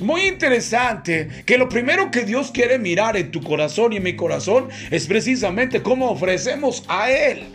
Muy 0.01 0.23
interesante 0.23 1.29
que 1.45 1.59
lo 1.59 1.69
primero 1.69 2.11
que 2.11 2.23
Dios 2.23 2.53
quiere 2.53 2.79
mirar 2.79 3.17
en 3.17 3.31
tu 3.31 3.43
corazón 3.43 3.93
y 3.93 3.97
en 3.97 4.05
mi 4.05 4.17
corazón 4.17 4.69
es 4.91 5.07
precisamente 5.07 5.83
cómo 5.83 6.11
ofrecemos 6.11 6.85
a 6.89 7.11
Él. 7.11 7.49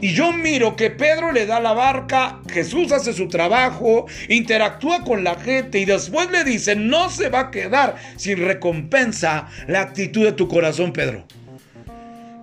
Y 0.00 0.12
yo 0.12 0.32
miro 0.32 0.76
que 0.76 0.90
Pedro 0.90 1.32
le 1.32 1.46
da 1.46 1.60
la 1.60 1.72
barca, 1.72 2.40
Jesús 2.50 2.92
hace 2.92 3.12
su 3.12 3.28
trabajo, 3.28 4.06
interactúa 4.28 5.04
con 5.04 5.24
la 5.24 5.36
gente 5.36 5.78
y 5.78 5.84
después 5.84 6.30
le 6.30 6.44
dice, 6.44 6.76
no 6.76 7.10
se 7.10 7.28
va 7.28 7.40
a 7.40 7.50
quedar 7.50 7.96
sin 8.16 8.38
recompensa 8.38 9.48
la 9.66 9.80
actitud 9.80 10.24
de 10.24 10.32
tu 10.32 10.48
corazón, 10.48 10.92
Pedro. 10.92 11.24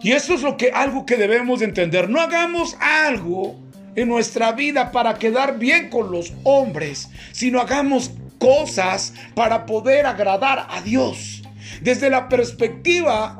Y 0.02 0.12
eso 0.12 0.36
es 0.36 0.42
lo 0.42 0.58
que 0.58 0.72
algo 0.72 1.06
que 1.06 1.18
debemos 1.18 1.62
entender. 1.62 2.10
No 2.10 2.22
hagamos 2.22 2.78
algo 2.80 3.60
en 3.96 4.08
nuestra 4.08 4.52
vida 4.52 4.92
para 4.92 5.16
quedar 5.16 5.58
bien 5.58 5.90
con 5.90 6.12
los 6.12 6.34
hombres, 6.44 7.10
sino 7.32 7.60
hagamos 7.60 8.12
cosas 8.38 9.14
para 9.34 9.66
poder 9.66 10.06
agradar 10.06 10.68
a 10.70 10.82
Dios 10.82 11.35
desde 11.82 12.10
la 12.10 12.30
perspectiva 12.30 13.40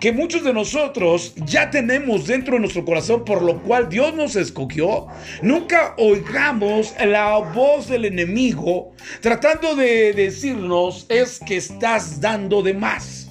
que 0.00 0.12
muchos 0.12 0.44
de 0.44 0.52
nosotros 0.52 1.34
ya 1.46 1.70
tenemos 1.70 2.26
dentro 2.26 2.54
de 2.54 2.60
nuestro 2.60 2.84
corazón, 2.84 3.24
por 3.24 3.42
lo 3.42 3.62
cual 3.62 3.88
Dios 3.88 4.14
nos 4.14 4.36
escogió, 4.36 5.06
nunca 5.42 5.94
oigamos 5.98 6.94
la 7.04 7.38
voz 7.38 7.88
del 7.88 8.04
enemigo 8.04 8.92
tratando 9.20 9.74
de 9.76 10.12
decirnos 10.12 11.06
es 11.08 11.40
que 11.46 11.56
estás 11.56 12.20
dando 12.20 12.62
de 12.62 12.74
más. 12.74 13.25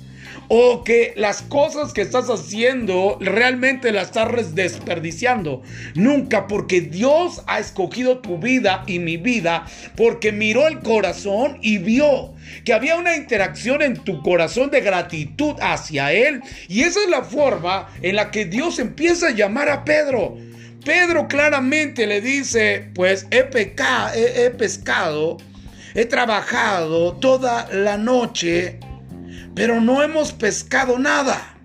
O 0.47 0.83
que 0.83 1.13
las 1.15 1.41
cosas 1.41 1.93
que 1.93 2.01
estás 2.01 2.29
haciendo 2.29 3.17
realmente 3.19 3.91
las 3.91 4.07
estás 4.07 4.55
desperdiciando. 4.55 5.61
Nunca, 5.95 6.47
porque 6.47 6.81
Dios 6.81 7.41
ha 7.47 7.59
escogido 7.59 8.19
tu 8.19 8.37
vida 8.37 8.83
y 8.87 8.99
mi 8.99 9.17
vida, 9.17 9.65
porque 9.95 10.31
miró 10.31 10.67
el 10.67 10.79
corazón 10.79 11.57
y 11.61 11.77
vio 11.77 12.33
que 12.63 12.73
había 12.73 12.95
una 12.95 13.15
interacción 13.15 13.81
en 13.81 13.95
tu 13.95 14.21
corazón 14.21 14.69
de 14.69 14.81
gratitud 14.81 15.55
hacia 15.61 16.13
Él. 16.13 16.41
Y 16.67 16.83
esa 16.83 16.99
es 17.01 17.09
la 17.09 17.23
forma 17.23 17.89
en 18.01 18.15
la 18.15 18.31
que 18.31 18.45
Dios 18.45 18.79
empieza 18.79 19.27
a 19.27 19.31
llamar 19.31 19.69
a 19.69 19.83
Pedro. 19.83 20.37
Pedro 20.83 21.27
claramente 21.27 22.05
le 22.05 22.21
dice, 22.21 22.89
pues 22.93 23.25
he, 23.31 23.43
pecado, 23.43 24.13
he 24.15 24.51
pescado, 24.51 25.37
he 25.95 26.05
trabajado 26.05 27.13
toda 27.13 27.67
la 27.71 27.97
noche 27.97 28.79
pero 29.53 29.81
no 29.81 30.03
hemos 30.03 30.31
pescado 30.31 30.99
nada. 30.99 31.57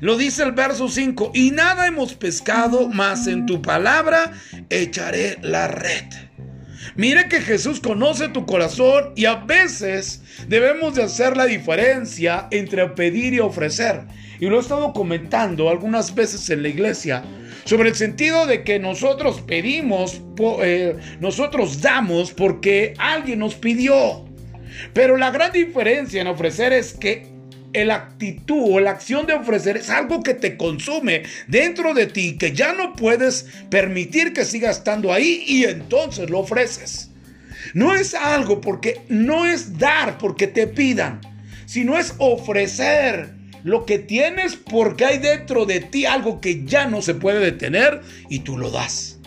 Lo 0.00 0.16
dice 0.16 0.42
el 0.42 0.52
verso 0.52 0.88
5, 0.88 1.32
y 1.34 1.50
nada 1.50 1.86
hemos 1.86 2.14
pescado, 2.14 2.88
más 2.88 3.26
en 3.26 3.44
tu 3.44 3.60
palabra 3.60 4.32
echaré 4.70 5.38
la 5.42 5.68
red. 5.68 6.04
Mire 6.96 7.28
que 7.28 7.40
Jesús 7.40 7.80
conoce 7.80 8.28
tu 8.28 8.46
corazón 8.46 9.12
y 9.14 9.26
a 9.26 9.36
veces 9.36 10.22
debemos 10.48 10.94
de 10.94 11.02
hacer 11.02 11.36
la 11.36 11.46
diferencia 11.46 12.48
entre 12.50 12.88
pedir 12.88 13.34
y 13.34 13.40
ofrecer. 13.40 14.02
Y 14.40 14.46
lo 14.46 14.56
he 14.56 14.60
estado 14.60 14.92
comentando 14.92 15.68
algunas 15.68 16.14
veces 16.14 16.48
en 16.50 16.62
la 16.62 16.68
iglesia 16.68 17.22
sobre 17.64 17.90
el 17.90 17.94
sentido 17.94 18.46
de 18.46 18.64
que 18.64 18.78
nosotros 18.78 19.42
pedimos, 19.42 20.22
eh, 20.62 20.96
nosotros 21.20 21.82
damos 21.82 22.32
porque 22.32 22.94
alguien 22.98 23.40
nos 23.40 23.54
pidió. 23.54 24.24
Pero 24.92 25.16
la 25.16 25.30
gran 25.30 25.52
diferencia 25.52 26.20
en 26.20 26.26
ofrecer 26.26 26.72
es 26.72 26.92
que 26.92 27.26
la 27.72 27.94
actitud 27.94 28.74
o 28.74 28.80
la 28.80 28.90
acción 28.90 29.26
de 29.26 29.34
ofrecer 29.34 29.76
es 29.76 29.90
algo 29.90 30.22
que 30.22 30.34
te 30.34 30.56
consume 30.56 31.22
dentro 31.46 31.94
de 31.94 32.06
ti, 32.06 32.36
que 32.36 32.52
ya 32.52 32.72
no 32.72 32.94
puedes 32.94 33.46
permitir 33.70 34.32
que 34.32 34.44
siga 34.44 34.70
estando 34.70 35.12
ahí 35.12 35.44
y 35.46 35.64
entonces 35.64 36.30
lo 36.30 36.40
ofreces. 36.40 37.10
No 37.74 37.94
es 37.94 38.14
algo 38.14 38.60
porque 38.60 39.02
no 39.08 39.46
es 39.46 39.78
dar 39.78 40.18
porque 40.18 40.46
te 40.46 40.66
pidan, 40.66 41.20
sino 41.66 41.96
es 41.96 42.14
ofrecer 42.18 43.34
lo 43.62 43.84
que 43.84 43.98
tienes 43.98 44.56
porque 44.56 45.04
hay 45.04 45.18
dentro 45.18 45.66
de 45.66 45.80
ti 45.80 46.06
algo 46.06 46.40
que 46.40 46.64
ya 46.64 46.86
no 46.86 47.02
se 47.02 47.14
puede 47.14 47.40
detener 47.40 48.00
y 48.28 48.40
tú 48.40 48.58
lo 48.58 48.70
das. 48.70 49.18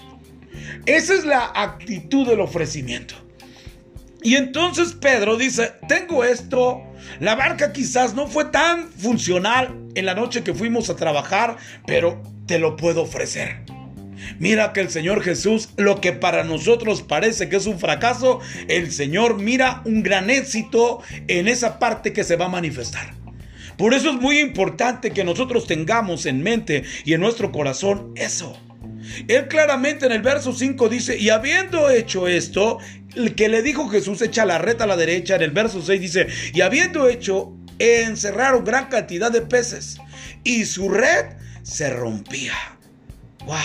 Esa 0.85 1.13
es 1.13 1.23
la 1.23 1.51
actitud 1.55 2.27
del 2.27 2.41
ofrecimiento. 2.41 3.22
Y 4.23 4.35
entonces 4.35 4.93
Pedro 4.93 5.35
dice, 5.37 5.73
tengo 5.87 6.23
esto, 6.23 6.81
la 7.19 7.35
barca 7.35 7.73
quizás 7.73 8.13
no 8.13 8.27
fue 8.27 8.45
tan 8.45 8.89
funcional 8.89 9.77
en 9.95 10.05
la 10.05 10.15
noche 10.15 10.43
que 10.43 10.53
fuimos 10.53 10.89
a 10.89 10.95
trabajar, 10.95 11.57
pero 11.85 12.23
te 12.45 12.57
lo 12.57 12.77
puedo 12.77 13.01
ofrecer. 13.01 13.63
Mira 14.39 14.71
que 14.71 14.79
el 14.79 14.89
Señor 14.89 15.21
Jesús, 15.21 15.69
lo 15.75 15.99
que 15.99 16.13
para 16.13 16.45
nosotros 16.45 17.01
parece 17.01 17.49
que 17.49 17.57
es 17.57 17.65
un 17.65 17.79
fracaso, 17.79 18.39
el 18.69 18.91
Señor 18.91 19.39
mira 19.39 19.81
un 19.85 20.03
gran 20.03 20.29
éxito 20.29 21.01
en 21.27 21.49
esa 21.49 21.77
parte 21.77 22.13
que 22.13 22.23
se 22.23 22.37
va 22.37 22.45
a 22.45 22.49
manifestar. 22.49 23.13
Por 23.77 23.93
eso 23.93 24.11
es 24.11 24.15
muy 24.15 24.39
importante 24.39 25.11
que 25.11 25.23
nosotros 25.23 25.67
tengamos 25.67 26.25
en 26.25 26.43
mente 26.43 26.83
y 27.03 27.13
en 27.13 27.21
nuestro 27.21 27.51
corazón 27.51 28.13
eso. 28.15 28.57
Él 29.27 29.47
claramente 29.47 30.05
en 30.05 30.11
el 30.11 30.21
verso 30.21 30.53
5 30.53 30.89
dice, 30.89 31.17
y 31.17 31.29
habiendo 31.29 31.89
hecho 31.89 32.27
esto, 32.27 32.79
que 33.35 33.49
le 33.49 33.61
dijo 33.61 33.89
Jesús 33.89 34.21
echa 34.21 34.45
la 34.45 34.57
red 34.57 34.81
a 34.81 34.87
la 34.87 34.97
derecha, 34.97 35.35
en 35.35 35.41
el 35.41 35.51
verso 35.51 35.81
6 35.81 36.01
dice, 36.01 36.27
y 36.53 36.61
habiendo 36.61 37.07
hecho, 37.07 37.53
encerraron 37.79 38.63
gran 38.63 38.87
cantidad 38.87 39.31
de 39.31 39.41
peces, 39.41 39.97
y 40.43 40.65
su 40.65 40.89
red 40.89 41.25
se 41.63 41.89
rompía. 41.89 42.53
¡Wow! 43.45 43.57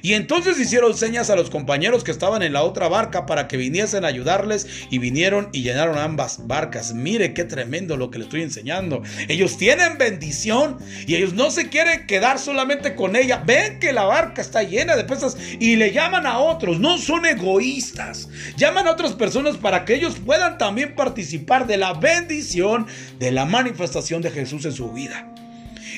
Y 0.00 0.14
entonces 0.14 0.58
hicieron 0.58 0.96
señas 0.96 1.30
a 1.30 1.36
los 1.36 1.50
compañeros 1.50 2.02
que 2.02 2.10
estaban 2.10 2.42
en 2.42 2.52
la 2.52 2.62
otra 2.62 2.88
barca 2.88 3.26
para 3.26 3.46
que 3.46 3.56
viniesen 3.56 4.04
a 4.04 4.08
ayudarles 4.08 4.66
y 4.90 4.98
vinieron 4.98 5.48
y 5.52 5.62
llenaron 5.62 5.98
ambas 5.98 6.46
barcas. 6.46 6.94
Mire 6.94 7.34
qué 7.34 7.44
tremendo 7.44 7.96
lo 7.96 8.10
que 8.10 8.18
le 8.18 8.24
estoy 8.24 8.42
enseñando. 8.42 9.02
Ellos 9.28 9.58
tienen 9.58 9.98
bendición 9.98 10.78
y 11.06 11.14
ellos 11.14 11.34
no 11.34 11.50
se 11.50 11.68
quieren 11.68 12.06
quedar 12.06 12.38
solamente 12.38 12.94
con 12.94 13.16
ella. 13.16 13.42
Ven 13.44 13.78
que 13.78 13.92
la 13.92 14.04
barca 14.04 14.40
está 14.40 14.62
llena 14.62 14.96
de 14.96 15.04
pesas 15.04 15.36
y 15.60 15.76
le 15.76 15.92
llaman 15.92 16.26
a 16.26 16.38
otros. 16.38 16.80
No 16.80 16.98
son 16.98 17.26
egoístas. 17.26 18.28
Llaman 18.56 18.88
a 18.88 18.92
otras 18.92 19.12
personas 19.12 19.56
para 19.56 19.84
que 19.84 19.94
ellos 19.94 20.16
puedan 20.24 20.58
también 20.58 20.94
participar 20.94 21.66
de 21.66 21.76
la 21.76 21.92
bendición 21.92 22.86
de 23.18 23.30
la 23.30 23.44
manifestación 23.44 24.22
de 24.22 24.30
Jesús 24.30 24.64
en 24.64 24.72
su 24.72 24.90
vida. 24.90 25.32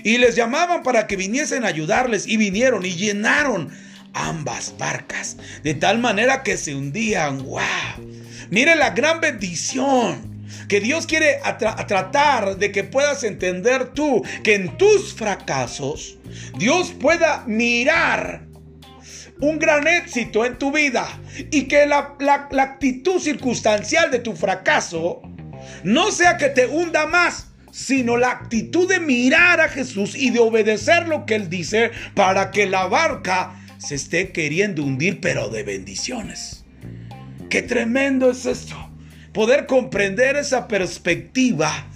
Y 0.05 0.19
les 0.19 0.37
llamaban 0.37 0.85
para 0.85 1.09
que 1.09 1.17
viniesen 1.17 1.64
a 1.64 1.69
ayudarles 1.69 2.29
y 2.29 2.37
vinieron 2.37 2.87
y 2.87 2.95
llenaron 2.95 3.73
ambas 4.12 4.75
barcas 4.79 5.37
de 5.64 5.75
tal 5.75 5.99
manera 5.99 6.45
que 6.45 6.57
se 6.57 6.75
hundían. 6.75 7.38
¡Wow! 7.38 7.61
Mire 8.51 8.77
la 8.77 8.90
gran 8.90 9.21
bendición 9.21 10.47
que 10.69 10.81
Dios 10.81 11.07
quiere 11.07 11.40
tratar 11.88 12.57
de 12.59 12.71
que 12.71 12.85
puedas 12.85 13.25
entender 13.25 13.93
tú 13.95 14.23
que 14.43 14.55
en 14.55 14.77
tus 14.79 15.14
fracasos 15.14 16.19
Dios 16.59 16.93
pueda 16.93 17.43
mirar 17.47 18.47
un 19.40 19.59
gran 19.59 19.87
éxito 19.87 20.45
en 20.45 20.59
tu 20.59 20.71
vida 20.71 21.09
y 21.51 21.64
que 21.64 21.87
la, 21.87 22.17
la 22.19 22.62
actitud 22.62 23.21
circunstancial 23.21 24.11
de 24.11 24.21
tu 24.21 24.35
fracaso 24.35 25.23
no 25.83 26.11
sea 26.11 26.37
que 26.37 26.49
te 26.51 26.67
hunda 26.67 27.07
más, 27.07 27.49
sino 27.75 28.17
la 28.17 28.31
actitud 28.31 28.89
de 28.89 29.01
mirar 29.01 29.61
a 29.61 29.69
Jesús 29.69 30.15
y 30.15 30.31
de 30.31 30.39
obedecer 30.39 31.09
lo 31.09 31.27
que 31.27 31.35
Él 31.35 31.51
dice 31.51 31.91
para 32.15 32.53
que 32.53 32.67
la 32.67 32.87
barca 32.87 33.61
se 33.79 33.97
esté 33.97 34.31
queriendo 34.31 34.85
hundir, 34.85 35.21
pero 35.21 35.49
de 35.49 35.65
bendiciones. 35.65 36.65
Qué 37.51 37.63
tremendo 37.63 38.31
es 38.31 38.47
esto. 38.47 38.77
Poder 39.33 39.67
comprender 39.67 40.37
esa 40.37 40.69
perspectiva 40.69 41.89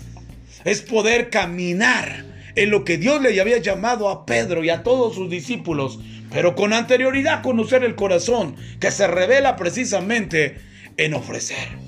es 0.65 0.83
poder 0.83 1.31
caminar 1.31 2.25
en 2.57 2.71
lo 2.71 2.85
que 2.85 2.99
Dios 2.99 3.23
le 3.23 3.41
había 3.41 3.59
llamado 3.59 4.09
a 4.09 4.27
Pedro 4.27 4.65
y 4.65 4.71
a 4.71 4.83
todos 4.83 5.15
sus 5.15 5.31
discípulos, 5.31 6.01
pero 6.33 6.57
con 6.57 6.73
anterioridad 6.73 7.41
conocer 7.41 7.85
el 7.85 7.95
corazón 7.95 8.57
que 8.81 8.91
se 8.91 9.07
revela 9.07 9.55
precisamente 9.55 10.57
en 10.97 11.15
ofrecer. 11.15 11.88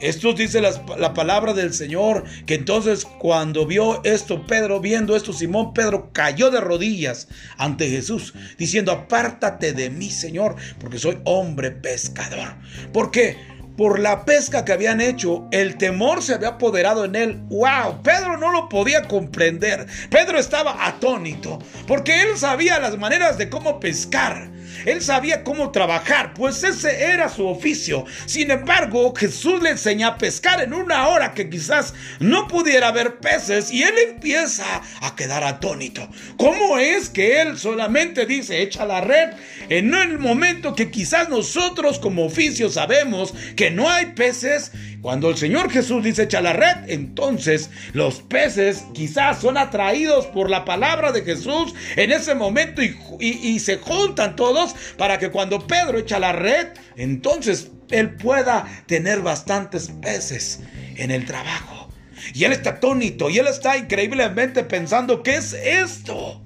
Esto 0.00 0.32
dice 0.32 0.60
la, 0.62 1.14
palabra 1.14 1.52
del 1.52 1.74
Señor, 1.74 2.24
que 2.46 2.54
entonces 2.54 3.04
cuando 3.04 3.66
vio 3.66 4.02
esto 4.04 4.46
Pedro, 4.46 4.80
viendo 4.80 5.14
esto 5.14 5.32
Simón 5.32 5.74
Pedro 5.74 6.10
cayó 6.12 6.50
de 6.50 6.60
rodillas 6.60 7.28
ante 7.58 7.88
Jesús, 7.90 8.32
diciendo, 8.56 8.92
apártate 8.92 9.72
de 9.74 9.90
mí 9.90 10.10
Señor, 10.10 10.56
porque 10.78 10.98
soy 10.98 11.18
hombre 11.24 11.70
pescador. 11.70 12.54
Porque 12.92 13.36
por 13.76 13.98
la 13.98 14.24
pesca 14.24 14.64
que 14.64 14.72
habían 14.72 15.00
hecho, 15.00 15.48
el 15.52 15.76
temor 15.76 16.22
se 16.22 16.34
había 16.34 16.48
apoderado 16.48 17.04
en 17.04 17.14
él. 17.14 17.40
¡Wow! 17.48 18.02
Pedro 18.02 18.36
no 18.36 18.52
lo 18.52 18.68
podía 18.68 19.02
comprender. 19.02 19.86
Pedro 20.10 20.38
estaba 20.38 20.86
atónito, 20.86 21.58
porque 21.86 22.22
él 22.22 22.36
sabía 22.36 22.78
las 22.78 22.98
maneras 22.98 23.38
de 23.38 23.48
cómo 23.48 23.80
pescar. 23.80 24.50
Él 24.84 25.02
sabía 25.02 25.44
cómo 25.44 25.70
trabajar, 25.70 26.34
pues 26.34 26.62
ese 26.64 27.04
era 27.04 27.28
su 27.28 27.46
oficio. 27.46 28.04
Sin 28.26 28.50
embargo, 28.50 29.14
Jesús 29.14 29.62
le 29.62 29.70
enseña 29.70 30.08
a 30.08 30.18
pescar 30.18 30.62
en 30.62 30.72
una 30.72 31.08
hora 31.08 31.34
que 31.34 31.48
quizás 31.50 31.94
no 32.18 32.48
pudiera 32.48 32.90
ver 32.92 33.18
peces 33.18 33.70
y 33.70 33.82
él 33.82 33.94
empieza 34.08 34.82
a 35.00 35.16
quedar 35.16 35.44
atónito. 35.44 36.08
¿Cómo 36.36 36.78
es 36.78 37.08
que 37.08 37.40
él 37.40 37.58
solamente 37.58 38.26
dice 38.26 38.62
echa 38.62 38.84
la 38.84 39.00
red 39.00 39.30
en 39.68 39.94
el 39.94 40.18
momento 40.18 40.74
que 40.74 40.90
quizás 40.90 41.28
nosotros 41.28 41.98
como 41.98 42.24
oficio 42.24 42.70
sabemos 42.70 43.34
que 43.56 43.70
no 43.70 43.88
hay 43.88 44.06
peces 44.06 44.72
cuando 45.02 45.30
el 45.30 45.36
Señor 45.36 45.70
Jesús 45.70 46.04
dice 46.04 46.24
echa 46.24 46.42
la 46.42 46.52
red, 46.52 46.88
entonces 46.88 47.70
los 47.94 48.20
peces 48.20 48.84
quizás 48.92 49.40
son 49.40 49.56
atraídos 49.56 50.26
por 50.26 50.50
la 50.50 50.64
palabra 50.64 51.10
de 51.10 51.22
Jesús 51.22 51.74
en 51.96 52.12
ese 52.12 52.34
momento 52.34 52.82
y, 52.82 53.58
se 53.60 53.78
juntan 53.78 54.36
todos 54.36 54.74
para 54.96 55.18
que 55.18 55.30
cuando 55.30 55.66
Pedro 55.66 55.98
echa 55.98 56.18
la 56.18 56.32
red, 56.32 56.68
entonces 56.96 57.70
él 57.90 58.14
pueda 58.16 58.66
tener 58.86 59.20
bastantes 59.20 59.90
peces 60.02 60.60
en 60.96 61.10
el 61.10 61.24
trabajo. 61.24 61.88
Y 62.34 62.44
él 62.44 62.52
está 62.52 62.70
atónito 62.70 63.30
y 63.30 63.38
él 63.38 63.46
está 63.46 63.76
increíblemente 63.76 64.64
pensando, 64.64 65.22
¿qué 65.22 65.36
es 65.36 65.54
esto? 65.54 66.42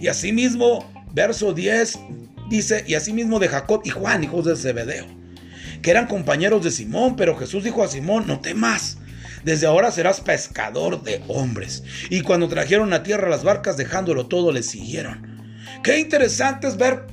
Y 0.00 0.08
asimismo, 0.08 0.90
verso 1.12 1.52
10 1.52 1.98
dice, 2.50 2.84
y 2.86 2.94
asimismo 2.94 3.38
de 3.38 3.48
Jacob 3.48 3.82
y 3.84 3.90
Juan, 3.90 4.24
hijos 4.24 4.44
de 4.44 4.56
Zebedeo 4.56 5.21
que 5.82 5.90
eran 5.90 6.06
compañeros 6.06 6.62
de 6.62 6.70
Simón, 6.70 7.16
pero 7.16 7.36
Jesús 7.36 7.64
dijo 7.64 7.82
a 7.82 7.88
Simón, 7.88 8.26
no 8.26 8.40
temas. 8.40 8.98
Desde 9.44 9.66
ahora 9.66 9.90
serás 9.90 10.20
pescador 10.20 11.02
de 11.02 11.22
hombres. 11.26 11.82
Y 12.08 12.22
cuando 12.22 12.48
trajeron 12.48 12.92
a 12.92 13.02
tierra 13.02 13.28
las 13.28 13.42
barcas, 13.42 13.76
dejándolo 13.76 14.26
todo, 14.26 14.52
le 14.52 14.62
siguieron. 14.62 15.32
Qué 15.82 15.98
interesante 15.98 16.68
es 16.68 16.76
ver 16.76 17.06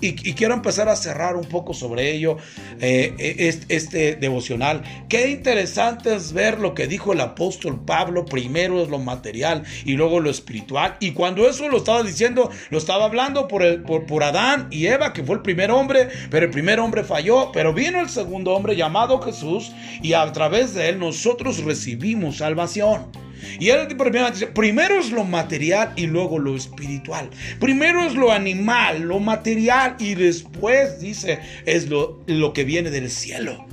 y, 0.00 0.34
quiero 0.34 0.52
empezar 0.52 0.88
a 0.90 0.96
cerrar 0.96 1.36
un 1.36 1.46
poco 1.46 1.72
sobre 1.72 2.12
ello, 2.12 2.36
eh, 2.80 3.14
este, 3.18 3.76
este, 3.76 4.16
devocional. 4.16 4.82
Qué 5.08 5.30
interesante 5.30 6.14
es 6.14 6.34
ver 6.34 6.58
lo 6.58 6.74
que 6.74 6.86
dijo 6.86 7.14
el 7.14 7.20
apóstol 7.20 7.80
Pablo. 7.84 8.26
Primero 8.26 8.82
es 8.82 8.90
lo 8.90 8.98
material 8.98 9.64
y 9.86 9.94
luego 9.94 10.20
lo 10.20 10.28
espiritual. 10.28 10.96
Y 11.00 11.12
cuando 11.12 11.48
eso 11.48 11.68
lo 11.68 11.78
estaba 11.78 12.02
diciendo, 12.02 12.50
lo 12.68 12.78
estaba 12.78 13.06
hablando 13.06 13.48
por, 13.48 13.62
el, 13.62 13.82
por, 13.82 14.04
por 14.04 14.22
Adán 14.22 14.68
y 14.70 14.86
Eva, 14.86 15.14
que 15.14 15.24
fue 15.24 15.36
el 15.36 15.42
primer 15.42 15.70
hombre, 15.70 16.08
pero 16.30 16.44
el 16.46 16.52
primer 16.52 16.78
hombre 16.78 17.02
falló. 17.02 17.50
Pero 17.52 17.72
vino 17.72 18.00
el 18.00 18.10
segundo 18.10 18.52
hombre 18.52 18.76
llamado 18.76 19.22
Jesús 19.22 19.72
y 20.02 20.12
a 20.12 20.30
través 20.32 20.74
de 20.74 20.90
él 20.90 20.98
nosotros 20.98 21.64
recibimos 21.64 22.38
salvación. 22.38 23.25
Y 23.58 23.70
dice, 23.70 24.46
primero 24.48 24.98
es 24.98 25.10
lo 25.10 25.24
material 25.24 25.92
y 25.96 26.06
luego 26.06 26.38
lo 26.38 26.56
espiritual. 26.56 27.30
Primero 27.60 28.04
es 28.04 28.14
lo 28.14 28.32
animal, 28.32 29.02
lo 29.02 29.18
material 29.18 29.96
y 29.98 30.14
después 30.14 31.00
dice 31.00 31.40
es 31.64 31.88
lo, 31.88 32.22
lo 32.26 32.52
que 32.52 32.64
viene 32.64 32.90
del 32.90 33.10
cielo. 33.10 33.66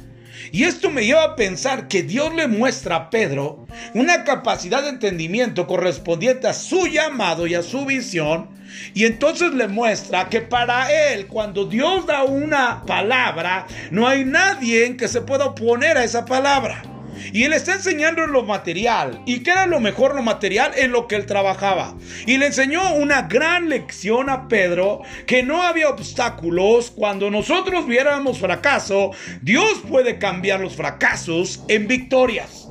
Y 0.52 0.66
esto 0.66 0.92
me 0.92 1.04
lleva 1.04 1.24
a 1.24 1.36
pensar 1.36 1.88
que 1.88 2.04
Dios 2.04 2.34
le 2.36 2.48
muestra 2.48 2.96
a 2.96 3.10
Pedro 3.10 3.66
una 3.96 4.24
capacidad 4.24 4.84
de 4.84 4.90
entendimiento 4.90 5.66
correspondiente 5.66 6.48
a 6.48 6.54
su 6.54 6.86
llamado 6.86 7.48
y 7.48 7.56
a 7.56 7.64
su 7.64 7.86
visión. 7.86 8.50
Y 8.94 9.06
entonces 9.06 9.52
le 9.54 9.68
muestra 9.68 10.30
que 10.30 10.42
para 10.42 10.92
él, 10.92 11.26
cuando 11.26 11.66
Dios 11.66 12.06
da 12.06 12.24
una 12.24 12.84
palabra, 12.86 13.66
no 13.90 14.08
hay 14.08 14.26
nadie 14.26 14.96
que 14.96 15.08
se 15.08 15.22
pueda 15.22 15.46
oponer 15.46 15.98
a 15.98 16.04
esa 16.04 16.26
palabra. 16.26 16.84
Y 17.32 17.44
él 17.44 17.54
está 17.54 17.74
enseñando 17.74 18.24
en 18.24 18.32
lo 18.32 18.44
material. 18.44 19.22
¿Y 19.26 19.44
qué 19.44 19.52
era 19.52 19.68
lo 19.68 19.80
mejor 19.80 20.16
lo 20.16 20.22
material? 20.22 20.72
En 20.76 20.92
lo 20.92 21.08
que 21.08 21.16
él 21.16 21.26
trabajaba. 21.26 21.96
Y 22.26 22.38
le 22.38 22.48
enseñó 22.48 22.96
una 22.96 23.24
gran 23.24 23.70
lección 23.70 24.30
a 24.30 24.48
Pedro 24.48 25.02
que 25.26 25.44
no 25.44 25.64
había 25.64 25.90
obstáculos. 25.90 26.92
Cuando 26.92 27.30
nosotros 27.30 27.88
viéramos 27.88 28.40
fracaso, 28.40 29.12
Dios 29.42 29.82
puede 29.88 30.18
cambiar 30.18 30.60
los 30.60 30.76
fracasos 30.76 31.64
en 31.68 31.88
victorias. 31.88 32.63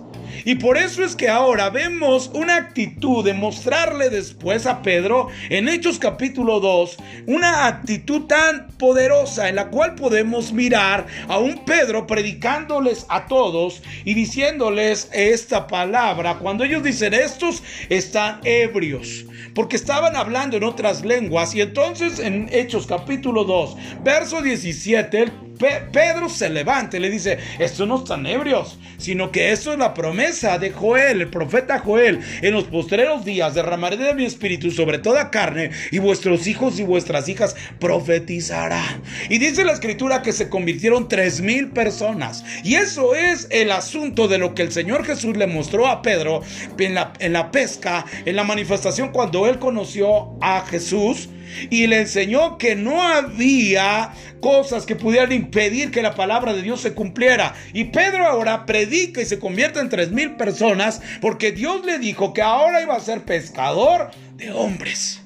Y 0.44 0.57
por 0.57 0.76
eso 0.76 1.05
es 1.05 1.14
que 1.14 1.28
ahora 1.28 1.70
vemos 1.70 2.31
una 2.35 2.57
actitud 2.57 3.24
de 3.24 3.35
mostrarle 3.35 4.11
después 4.11 4.66
a 4.66 4.83
Pedro 4.83 5.28
en 5.50 5.68
Hechos 5.68 5.98
capítulo 5.98 6.59
2, 6.61 6.96
una 7.26 7.66
actitud 7.66 8.22
tan 8.22 8.68
poderosa 8.78 9.48
en 9.48 9.57
la 9.57 9.68
cual 9.68 9.94
podemos 9.94 10.52
mirar 10.52 11.07
a 11.28 11.38
un 11.38 11.64
Pedro 11.64 12.07
predicándoles 12.07 13.07
a 13.09 13.26
todos 13.26 13.83
y 14.05 14.14
diciéndoles 14.14 15.09
esta 15.12 15.66
palabra. 15.66 16.38
Cuando 16.38 16.64
ellos 16.64 16.83
dicen 16.83 17.14
estos 17.14 17.62
están 17.88 18.40
ebrios, 18.44 19.24
porque 19.55 19.76
estaban 19.76 20.16
hablando 20.16 20.57
en 20.57 20.64
otras 20.64 21.05
lenguas. 21.05 21.55
Y 21.55 21.61
entonces 21.61 22.18
en 22.18 22.48
Hechos 22.52 22.87
capítulo 22.87 23.44
2, 23.44 23.76
verso 24.02 24.42
17, 24.42 25.33
Pedro 25.58 26.28
se 26.28 26.48
levanta 26.48 26.96
y 26.96 27.00
le 27.00 27.10
dice, 27.10 27.38
estos 27.58 27.86
no 27.86 27.98
están 27.98 28.26
ebrios, 28.26 28.78
sino 28.98 29.30
que 29.30 29.52
esto 29.52 29.72
es 29.72 29.78
la 29.78 29.94
promesa 29.94 30.58
de 30.58 30.70
Joel, 30.70 31.20
el 31.20 31.28
profeta 31.28 31.78
Joel. 31.78 32.20
En 32.40 32.54
los 32.54 32.64
postreros 32.64 33.24
días 33.24 33.54
derramaré 33.54 33.96
de 33.96 34.14
mi 34.14 34.24
espíritu 34.24 34.70
sobre 34.70 34.98
toda 34.98 35.30
carne 35.30 35.70
y 35.90 35.98
vuestros 35.98 36.46
hijos 36.46 36.78
y 36.78 36.82
vuestras 36.82 37.28
hijas 37.28 37.54
profetizarán. 37.78 39.02
Y 39.28 39.38
dice 39.38 39.64
la 39.64 39.72
escritura 39.72 40.22
que 40.22 40.32
se 40.32 40.48
convirtieron 40.48 41.08
tres 41.08 41.40
mil 41.40 41.70
personas. 41.70 42.44
Y 42.64 42.74
eso 42.74 43.14
es 43.14 43.46
el 43.50 43.70
asunto 43.70 44.28
de 44.28 44.38
lo 44.38 44.54
que 44.54 44.62
el 44.62 44.72
Señor 44.72 45.04
Jesús 45.04 45.36
le 45.36 45.46
mostró 45.46 45.86
a 45.86 46.02
Pedro 46.02 46.42
en 46.78 47.32
la 47.32 47.50
pesca, 47.50 48.04
en 48.24 48.36
la 48.36 48.44
manifestación 48.44 49.10
cuando 49.12 49.46
él 49.46 49.58
conoció 49.58 50.36
a 50.40 50.64
Jesús 50.66 51.28
y 51.70 51.86
le 51.86 52.00
enseñó 52.00 52.58
que 52.58 52.74
no 52.74 53.02
había 53.02 54.12
cosas 54.40 54.86
que 54.86 54.96
pudieran 54.96 55.32
impedir 55.32 55.90
que 55.90 56.02
la 56.02 56.14
palabra 56.14 56.52
de 56.52 56.62
Dios 56.62 56.80
se 56.80 56.94
cumpliera. 56.94 57.54
Y 57.72 57.84
Pedro 57.84 58.26
ahora 58.26 58.66
predica 58.66 59.22
y 59.22 59.26
se 59.26 59.38
convierte 59.38 59.80
en 59.80 59.88
tres 59.88 60.10
mil 60.10 60.36
personas 60.36 61.00
porque 61.20 61.52
Dios 61.52 61.84
le 61.84 61.98
dijo 61.98 62.32
que 62.32 62.42
ahora 62.42 62.82
iba 62.82 62.94
a 62.94 63.00
ser 63.00 63.22
pescador 63.22 64.10
de 64.36 64.52
hombres. 64.52 65.21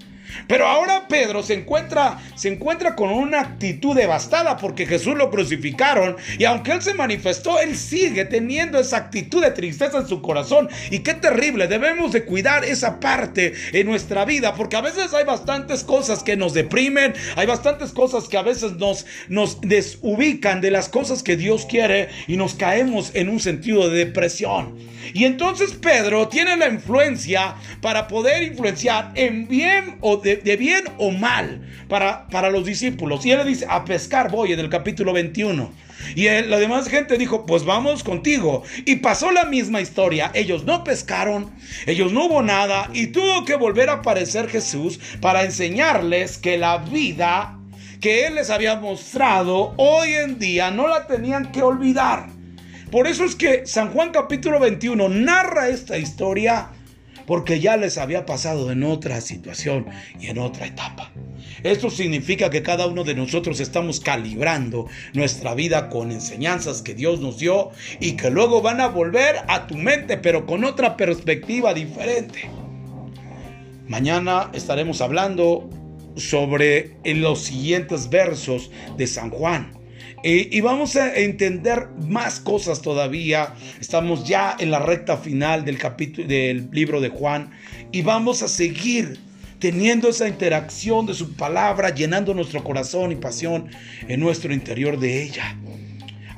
Pero 0.46 0.66
ahora 0.66 1.06
Pedro 1.08 1.42
se 1.42 1.54
encuentra, 1.54 2.18
se 2.34 2.48
encuentra 2.48 2.94
con 2.94 3.10
una 3.10 3.40
actitud 3.40 3.96
devastada 3.96 4.56
porque 4.56 4.86
Jesús 4.86 5.16
lo 5.16 5.30
crucificaron 5.30 6.16
y 6.38 6.44
aunque 6.44 6.72
él 6.72 6.82
se 6.82 6.94
manifestó, 6.94 7.58
él 7.60 7.76
sigue 7.76 8.24
teniendo 8.24 8.78
esa 8.78 8.98
actitud 8.98 9.42
de 9.42 9.50
tristeza 9.50 9.98
en 9.98 10.06
su 10.06 10.22
corazón. 10.22 10.68
Y 10.90 11.00
qué 11.00 11.14
terrible, 11.14 11.66
debemos 11.66 12.12
de 12.12 12.24
cuidar 12.24 12.64
esa 12.64 13.00
parte 13.00 13.54
en 13.72 13.86
nuestra 13.86 14.24
vida 14.24 14.54
porque 14.54 14.76
a 14.76 14.80
veces 14.80 15.12
hay 15.14 15.24
bastantes 15.24 15.82
cosas 15.82 16.22
que 16.22 16.36
nos 16.36 16.54
deprimen, 16.54 17.14
hay 17.34 17.46
bastantes 17.46 17.92
cosas 17.92 18.28
que 18.28 18.36
a 18.36 18.42
veces 18.42 18.72
nos, 18.72 19.06
nos 19.28 19.60
desubican 19.60 20.60
de 20.60 20.70
las 20.70 20.88
cosas 20.88 21.22
que 21.22 21.36
Dios 21.36 21.66
quiere 21.66 22.08
y 22.26 22.36
nos 22.36 22.54
caemos 22.54 23.10
en 23.14 23.28
un 23.28 23.40
sentido 23.40 23.88
de 23.88 24.04
depresión. 24.04 24.76
Y 25.14 25.24
entonces 25.24 25.72
Pedro 25.72 26.28
tiene 26.28 26.56
la 26.56 26.68
influencia 26.68 27.54
para 27.80 28.08
poder 28.08 28.42
influenciar 28.42 29.12
en 29.14 29.46
bien 29.48 29.98
o 30.00 30.16
de, 30.16 30.35
bien 30.36 30.84
o 30.98 31.10
mal 31.10 31.60
para, 31.88 32.26
para 32.28 32.50
los 32.50 32.64
discípulos. 32.64 33.24
Y 33.24 33.32
él 33.32 33.38
le 33.38 33.44
dice, 33.44 33.66
a 33.68 33.84
pescar 33.84 34.30
voy 34.30 34.52
en 34.52 34.60
el 34.60 34.68
capítulo 34.68 35.12
21. 35.12 35.70
Y 36.14 36.28
la 36.28 36.58
demás 36.58 36.88
gente 36.88 37.18
dijo, 37.18 37.46
pues 37.46 37.64
vamos 37.64 38.04
contigo. 38.04 38.62
Y 38.84 38.96
pasó 38.96 39.30
la 39.30 39.44
misma 39.44 39.80
historia. 39.80 40.30
Ellos 40.34 40.64
no 40.64 40.84
pescaron, 40.84 41.50
ellos 41.86 42.12
no 42.12 42.26
hubo 42.26 42.42
nada. 42.42 42.90
Y 42.92 43.08
tuvo 43.08 43.44
que 43.44 43.56
volver 43.56 43.90
a 43.90 43.94
aparecer 43.94 44.48
Jesús 44.48 45.00
para 45.20 45.44
enseñarles 45.44 46.38
que 46.38 46.58
la 46.58 46.78
vida 46.78 47.58
que 48.00 48.26
Él 48.26 48.34
les 48.34 48.50
había 48.50 48.76
mostrado 48.76 49.72
hoy 49.78 50.12
en 50.12 50.38
día 50.38 50.70
no 50.70 50.86
la 50.86 51.06
tenían 51.06 51.50
que 51.50 51.62
olvidar. 51.62 52.28
Por 52.90 53.06
eso 53.06 53.24
es 53.24 53.34
que 53.34 53.66
San 53.66 53.90
Juan 53.90 54.10
capítulo 54.12 54.60
21 54.60 55.08
narra 55.08 55.68
esta 55.68 55.98
historia 55.98 56.68
porque 57.26 57.60
ya 57.60 57.76
les 57.76 57.98
había 57.98 58.24
pasado 58.24 58.70
en 58.70 58.82
otra 58.84 59.20
situación 59.20 59.86
y 60.20 60.28
en 60.28 60.38
otra 60.38 60.66
etapa. 60.66 61.12
Esto 61.62 61.90
significa 61.90 62.50
que 62.50 62.62
cada 62.62 62.86
uno 62.86 63.04
de 63.04 63.14
nosotros 63.14 63.60
estamos 63.60 64.00
calibrando 64.00 64.86
nuestra 65.12 65.54
vida 65.54 65.88
con 65.88 66.12
enseñanzas 66.12 66.82
que 66.82 66.94
Dios 66.94 67.20
nos 67.20 67.38
dio 67.38 67.70
y 68.00 68.12
que 68.12 68.30
luego 68.30 68.62
van 68.62 68.80
a 68.80 68.88
volver 68.88 69.36
a 69.48 69.66
tu 69.66 69.76
mente, 69.76 70.16
pero 70.16 70.46
con 70.46 70.64
otra 70.64 70.96
perspectiva 70.96 71.74
diferente. 71.74 72.48
Mañana 73.88 74.50
estaremos 74.52 75.00
hablando 75.00 75.68
sobre 76.16 76.96
los 77.04 77.42
siguientes 77.42 78.08
versos 78.10 78.70
de 78.96 79.06
San 79.06 79.30
Juan. 79.30 79.72
Y 80.22 80.60
vamos 80.60 80.96
a 80.96 81.14
entender 81.14 81.88
más 82.08 82.40
cosas 82.40 82.82
todavía. 82.82 83.54
Estamos 83.80 84.26
ya 84.26 84.56
en 84.58 84.70
la 84.70 84.78
recta 84.78 85.16
final 85.16 85.64
del 85.64 85.78
capítulo 85.78 86.26
del 86.26 86.68
libro 86.72 87.00
de 87.00 87.10
Juan 87.10 87.50
y 87.92 88.02
vamos 88.02 88.42
a 88.42 88.48
seguir 88.48 89.18
teniendo 89.58 90.08
esa 90.08 90.28
interacción 90.28 91.06
de 91.06 91.14
su 91.14 91.34
palabra, 91.34 91.94
llenando 91.94 92.34
nuestro 92.34 92.62
corazón 92.62 93.12
y 93.12 93.16
pasión 93.16 93.68
en 94.08 94.20
nuestro 94.20 94.52
interior 94.52 94.98
de 94.98 95.22
ella. 95.22 95.56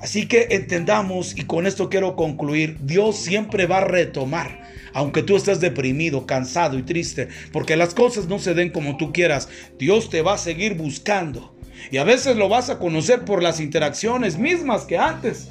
Así 0.01 0.27
que 0.27 0.49
entendamos, 0.51 1.37
y 1.37 1.43
con 1.43 1.67
esto 1.67 1.89
quiero 1.89 2.15
concluir, 2.15 2.79
Dios 2.83 3.17
siempre 3.17 3.67
va 3.67 3.79
a 3.79 3.85
retomar, 3.85 4.63
aunque 4.93 5.23
tú 5.23 5.37
estés 5.37 5.59
deprimido, 5.59 6.25
cansado 6.25 6.79
y 6.79 6.85
triste, 6.85 7.29
porque 7.53 7.77
las 7.77 7.95
cosas 7.95 8.29
no 8.29 8.39
se 8.39 8.55
den 8.55 8.71
como 8.71 8.97
tú 8.97 9.13
quieras, 9.13 9.49
Dios 9.77 10.09
te 10.09 10.23
va 10.23 10.35
a 10.35 10.39
seguir 10.39 10.75
buscando. 10.75 11.58
Y 11.91 11.99
a 11.99 12.05
veces 12.05 12.37
lo 12.37 12.49
vas 12.49 12.71
a 12.71 12.79
conocer 12.79 13.25
por 13.25 13.43
las 13.43 13.61
interacciones 13.61 14.39
mismas 14.39 14.85
que 14.85 14.99
antes, 14.99 15.49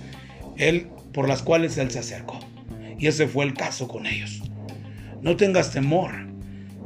él, 0.57 0.87
por 1.13 1.27
las 1.27 1.41
cuales 1.41 1.77
Él 1.77 1.91
se 1.91 1.99
acercó. 1.99 2.39
Y 2.99 3.07
ese 3.07 3.27
fue 3.27 3.45
el 3.45 3.53
caso 3.53 3.87
con 3.87 4.05
ellos. 4.05 4.41
No 5.21 5.35
tengas 5.35 5.71
temor, 5.71 6.11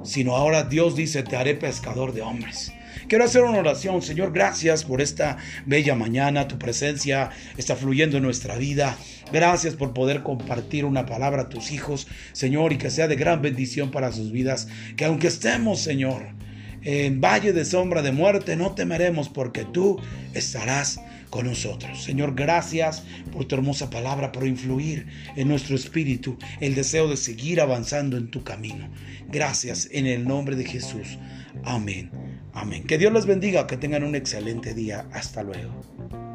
sino 0.04 0.36
ahora 0.36 0.63
Dios 0.63 0.95
dice, 0.95 1.23
te 1.23 1.36
haré 1.36 1.56
pescador 1.56 2.13
de 2.13 2.21
hombres. 2.21 2.71
Quiero 3.08 3.25
hacer 3.25 3.43
una 3.43 3.60
oración. 3.60 4.01
Señor, 4.01 4.32
gracias 4.32 4.84
por 4.86 5.01
esta 5.01 5.38
bella 5.65 5.95
mañana. 5.95 6.47
Tu 6.47 6.58
presencia 6.58 7.30
está 7.58 7.75
fluyendo 7.75 8.17
en 8.17 8.23
nuestra 8.23 8.56
vida. 8.56 8.97
Gracias 9.34 9.75
por 9.75 9.93
poder 9.93 10.23
compartir 10.23 10.86
una 10.86 11.06
palabra 11.06 11.43
a 11.43 11.49
tus 11.49 11.71
hijos, 11.71 12.08
Señor, 12.32 12.73
y 12.73 12.77
que 12.77 12.89
sea 12.89 13.08
de 13.08 13.15
gran 13.15 13.41
bendición 13.41 13.91
para 13.91 14.12
sus 14.12 14.32
vidas. 14.32 14.67
Que 14.95 15.06
aunque 15.06 15.27
estemos, 15.27 15.82
Señor, 15.82 16.27
en 16.84 17.22
valle 17.22 17.54
de 17.54 17.65
sombra 17.65 18.02
de 18.02 18.12
muerte, 18.12 18.56
no 18.56 18.74
temeremos 18.74 19.30
porque 19.30 19.65
tú 19.65 20.00
estarás 20.34 21.00
con 21.30 21.48
nosotros. 21.48 22.04
Señor, 22.04 22.36
gracias 22.36 23.04
por 23.32 23.46
tu 23.46 23.56
hermosa 23.56 23.89
palabra, 23.89 24.32
por 24.32 24.46
influir 24.46 25.08
en 25.36 25.48
nuestro 25.48 25.76
espíritu 25.76 26.38
el 26.60 26.76
deseo 26.76 27.08
de 27.08 27.17
seguir 27.17 27.62
avanzando 27.62 28.17
en 28.17 28.30
tu 28.30 28.44
camino. 28.44 28.89
Gracias 29.30 29.88
en 29.91 30.06
el 30.06 30.28
nombre 30.28 30.56
de 30.56 30.65
Jesús. 30.65 31.17
Amén. 31.63 32.12
Amén. 32.54 32.84
Que 32.84 32.98
Dios 32.98 33.13
les 33.13 33.26
bendiga, 33.26 33.65
que 33.65 33.78
tengan 33.78 34.04
un 34.04 34.15
excelente 34.15 34.74
día. 34.74 35.08
Hasta 35.13 35.41
luego. 35.41 36.31